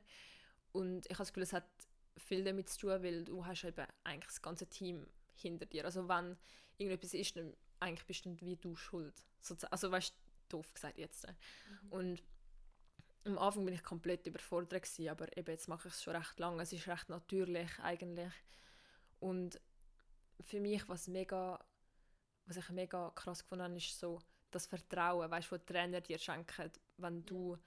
[0.72, 1.68] Und ich habe das Gefühl, es hat
[2.18, 5.86] viel damit zu tun, weil du hast eben eigentlich das ganze Team hinter dir.
[5.86, 6.38] Also wenn
[6.78, 9.14] irgendetwas ist, dann eigentlich bist du wie du schuld.
[9.72, 11.28] Also weißt du, doof gesagt jetzt.
[11.28, 11.91] Mhm.
[11.91, 12.24] Und
[13.26, 16.39] am Anfang bin ich komplett überfordert gewesen, aber eben jetzt mache ich es schon recht
[16.39, 16.61] lange.
[16.61, 18.34] Es ist recht natürlich eigentlich.
[19.20, 19.59] Und
[20.41, 21.64] für mich, was mega,
[22.45, 24.20] was ich mega krass gefunden habe, ist so
[24.51, 27.57] das Vertrauen, weißt du, die Trainer dir schenken, wenn du,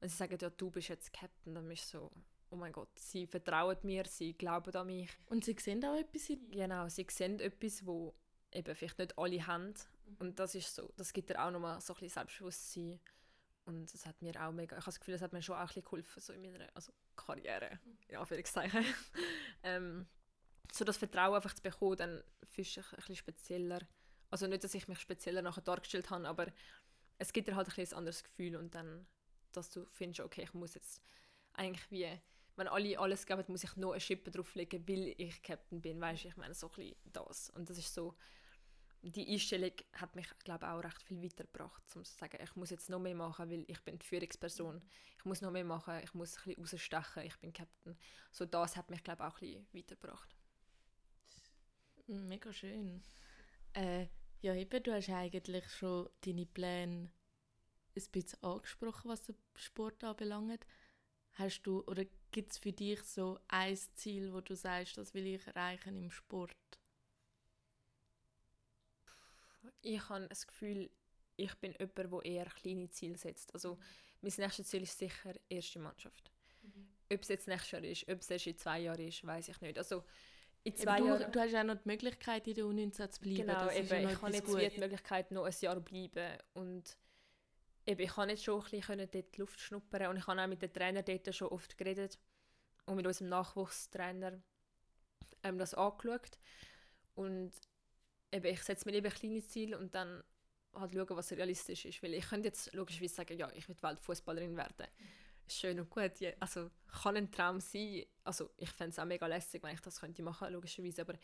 [0.00, 2.10] wenn sie sagen, ja, du bist jetzt Captain, dann bist du so,
[2.50, 5.10] oh mein Gott, sie vertrauen mir, sie glauben an mich.
[5.26, 8.14] Und sie sehen auch etwas in Genau, sie sehen etwas, wo
[8.52, 9.74] eben vielleicht nicht alle haben.
[10.06, 10.16] Mhm.
[10.18, 13.00] Und das ist so, das gibt dir auch nochmal so ein bisschen Selbstbewusstsein.
[13.64, 15.60] Und das hat mir auch mega, ich habe das Gefühl, das hat mir schon auch
[15.60, 18.84] ein bisschen geholfen, so in meiner also Karriere, in Anführungszeichen.
[19.64, 20.06] ähm,
[20.72, 23.80] so das Vertrauen einfach zu bekommen, dann fühlst du dich ein bisschen spezieller.
[24.30, 26.46] Also nicht, dass ich mich spezieller nachher dargestellt habe, aber
[27.18, 29.06] es gibt dir halt ein, bisschen ein anderes Gefühl und dann,
[29.56, 31.02] dass du findest, okay, ich muss jetzt
[31.54, 32.08] eigentlich wie,
[32.56, 36.24] wenn alle alles geben, muss ich noch eine Schippe drauflegen, weil ich Captain bin, weißt
[36.24, 37.50] du, ich meine so ein das.
[37.50, 38.14] Und das ist so,
[39.02, 42.90] die Einstellung hat mich, glaube auch recht viel weitergebracht, um zu sagen, ich muss jetzt
[42.90, 44.82] noch mehr machen, weil ich bin die Führungsperson.
[45.18, 47.96] Ich muss noch mehr machen, ich muss ein bisschen rausstechen, ich bin Captain.
[48.30, 50.36] So das hat mich, glaube auch ein bisschen weitergebracht.
[52.06, 53.02] Mega schön.
[53.72, 54.06] Äh,
[54.40, 57.10] ja, eben, du hast eigentlich schon deine Pläne
[57.96, 60.66] ein bisschen angesprochen, was den Sport anbelangt.
[61.32, 65.26] Hast du, oder gibt es für dich so ein Ziel, wo du sagst, das will
[65.26, 66.56] ich erreichen im Sport?
[69.82, 70.90] Ich habe das Gefühl,
[71.36, 73.52] ich bin jemand, der eher kleine Ziele setzt.
[73.54, 73.78] Also
[74.22, 76.30] mein nächstes Ziel ist sicher erste Mannschaft.
[76.62, 76.88] Mhm.
[77.12, 79.60] Ob es jetzt nächstes Jahr ist, ob es erst in zwei Jahren ist, weiß ich
[79.60, 79.78] nicht.
[79.78, 80.04] Also
[80.64, 81.30] in zwei du, Jahren...
[81.30, 83.36] Du hast auch noch die Möglichkeit, in der U19 zu bleiben.
[83.36, 84.60] Genau, eben, ich habe jetzt gut.
[84.60, 86.96] die Möglichkeit, noch ein Jahr bleiben und
[87.86, 90.46] eben, ich konnte jetzt schon ein bisschen dort die Luft schnuppern und ich habe auch
[90.46, 92.18] mit den Trainern dort schon oft geredet
[92.86, 94.40] und mit unserem Nachwuchstrainer
[95.42, 96.38] ähm, das angeschaut
[97.14, 97.52] und
[98.32, 100.22] eben, ich setze mir lieber kleine Ziele und dann
[100.74, 104.56] halt schauen, was realistisch ist, weil ich könnte jetzt logischerweise sagen, ja, ich will Weltfußballerin
[104.56, 104.86] werden.
[105.48, 106.18] Schön und gut.
[106.18, 106.70] Ja, also
[107.02, 108.04] kann ein Traum sein.
[108.24, 111.02] Also ich fände es auch mega lässig, wenn ich das könnte machen, logischerweise.
[111.02, 111.14] Aber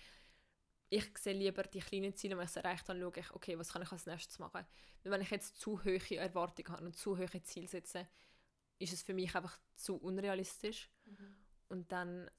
[0.93, 3.72] ich sehe lieber die kleinen Ziele, wenn ich es erreicht habe, schaue ich, okay, was
[3.72, 4.66] kann ich als nächstes machen.
[5.03, 8.07] Weil wenn ich jetzt zu hohe Erwartungen habe und zu hohe Ziele setze,
[8.78, 10.90] ist es für mich einfach zu unrealistisch.
[11.07, 11.36] Mhm.
[11.70, 12.30] Und dann,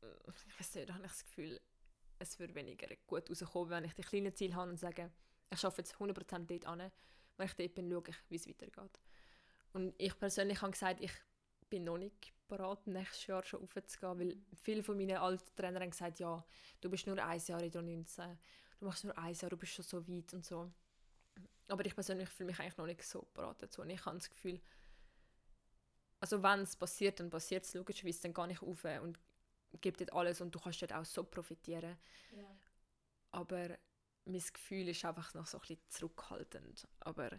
[0.00, 1.60] ich weiß nicht, habe ich das Gefühl,
[2.18, 5.12] es würde weniger gut rauskommen, wenn ich die kleinen Ziele habe und sage,
[5.50, 6.90] ich schaffe jetzt 100% dort an.
[7.36, 8.98] Wenn ich dort bin, schaue ich, wie es weitergeht.
[9.74, 11.12] Und ich persönlich habe gesagt, ich
[11.68, 15.90] bin noch nicht bereit, nächstes Jahr schon aufzugehen, weil viele von meinen alten Trainern haben
[15.90, 16.44] gesagt, ja,
[16.80, 18.38] du bist nur ein Jahr in der 19,
[18.78, 20.70] du machst nur ein Jahr, du bist schon so weit und so.
[21.68, 23.82] Aber ich persönlich fühle mich eigentlich noch nicht so bereit dazu.
[23.82, 24.60] Und ich habe das Gefühl,
[26.20, 29.18] also wenn es passiert, dann passiert es logischerweise, dann gehe ich auf und
[29.80, 31.96] gebe dort alles und du kannst dort auch so profitieren.
[32.34, 32.56] Ja.
[33.30, 33.78] Aber
[34.24, 36.88] mein Gefühl ist einfach noch so ein bisschen zurückhaltend.
[37.00, 37.38] Aber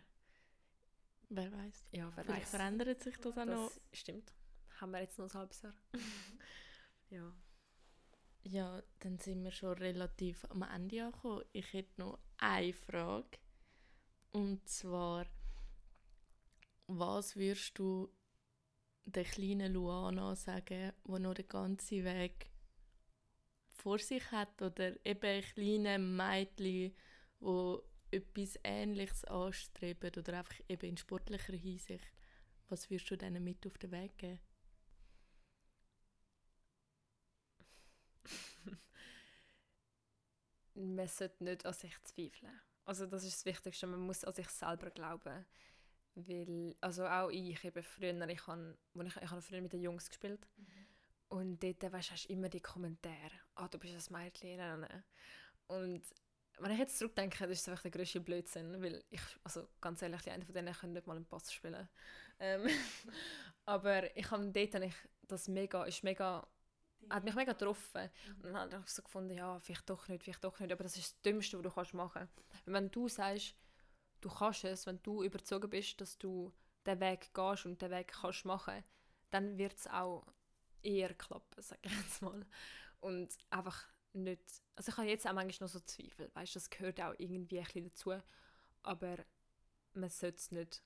[1.30, 1.86] Wer weiß.
[1.92, 2.50] Ja, wer Vielleicht weiss.
[2.50, 3.72] verändert sich das auch das noch.
[3.94, 4.34] Stimmt.
[4.80, 5.74] Haben wir jetzt noch ein halbes Jahr.
[7.10, 7.34] ja.
[8.44, 11.44] Ja, dann sind wir schon relativ am Ende angekommen.
[11.52, 13.38] Ich hätte noch eine Frage.
[14.32, 15.26] Und zwar,
[16.88, 18.10] was würdest du
[19.06, 22.50] der kleinen Luana sagen, die noch den ganzen Weg
[23.68, 24.62] vor sich hat?
[24.62, 26.96] Oder eben ein kleines Mädchen,
[27.40, 32.14] wo etwas Ähnliches anstreben oder einfach eben in sportlicher Hinsicht,
[32.70, 34.40] was würdest du denen mit auf den Weg geben?
[40.76, 42.60] Man sollte nicht an sich zweifeln.
[42.86, 45.46] Also das ist das Wichtigste, man muss an sich selber glauben.
[46.16, 50.10] Weil, also auch ich, eben früher, ich habe, ich, ich habe früher mit den Jungs
[50.10, 50.88] gespielt mhm.
[51.30, 54.86] und dort weißt, hast du immer die Kommentare, ah, du bist ein Mädchen,
[55.68, 56.02] und
[56.60, 60.22] wenn ich jetzt zurückdenke, das ist einfach der größte Blödsinn, weil ich, also ganz ehrlich,
[60.22, 61.88] die einen von denen können nicht mal einen Pass spielen.
[62.40, 62.68] Ähm,
[63.66, 64.96] aber ich habe dort ich,
[65.28, 66.46] das mega, ist mega,
[67.10, 68.10] hat mich mega getroffen.
[68.38, 70.98] Und dann habe ich so gefunden, ja, vielleicht doch nicht, vielleicht doch nicht, aber das
[70.98, 72.66] ist das Dümmste, was du kannst machen kannst.
[72.66, 73.56] Wenn du sagst,
[74.22, 76.54] du kannst es, wenn du überzeugt bist, dass du
[76.86, 78.84] den Weg gehst und den Weg kannst machen,
[79.32, 80.26] dann wird es auch
[80.82, 82.46] eher klappen, sage ich jetzt mal.
[83.00, 84.42] Und einfach nicht,
[84.76, 87.66] also ich habe jetzt auch manchmal noch so Zweifel, weißt, das gehört auch irgendwie ein
[87.66, 88.14] bisschen dazu,
[88.84, 89.18] aber
[89.94, 90.84] man sollte es nicht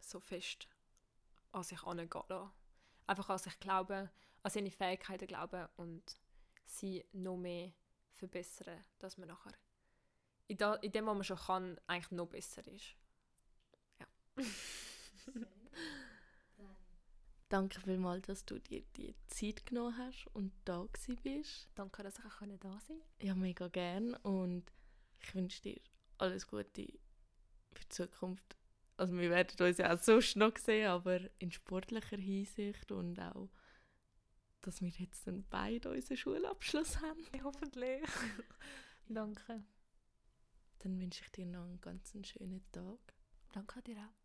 [0.00, 0.68] so fest
[1.52, 2.50] an sich angehen lassen.
[3.06, 4.10] Einfach an sich glauben,
[4.44, 6.16] an seine Fähigkeiten glauben und
[6.64, 7.72] sie noch mehr
[8.12, 9.52] verbessern, dass man nachher
[10.46, 12.94] in, da, in dem, was man schon kann, eigentlich noch besser ist.
[13.98, 14.06] Ja.
[17.54, 20.86] danke vielmals, dass du dir die Zeit genommen hast und da
[21.22, 21.68] bist.
[21.76, 22.94] Danke, dass ich auch da sein konnte.
[23.20, 24.64] Ja, mega gern und
[25.20, 25.80] ich wünsche dir
[26.18, 26.64] alles Gute
[27.72, 28.56] für die Zukunft.
[28.96, 33.48] Also wir werden uns ja auch sonst noch sehen, aber in sportlicher Hinsicht und auch,
[34.66, 37.22] dass wir jetzt dann beide unseren Schulabschluss haben.
[37.42, 38.02] Hoffentlich.
[39.08, 39.62] Danke.
[40.78, 42.98] Dann wünsche ich dir noch einen ganz schönen Tag.
[43.52, 44.24] Danke dir auch.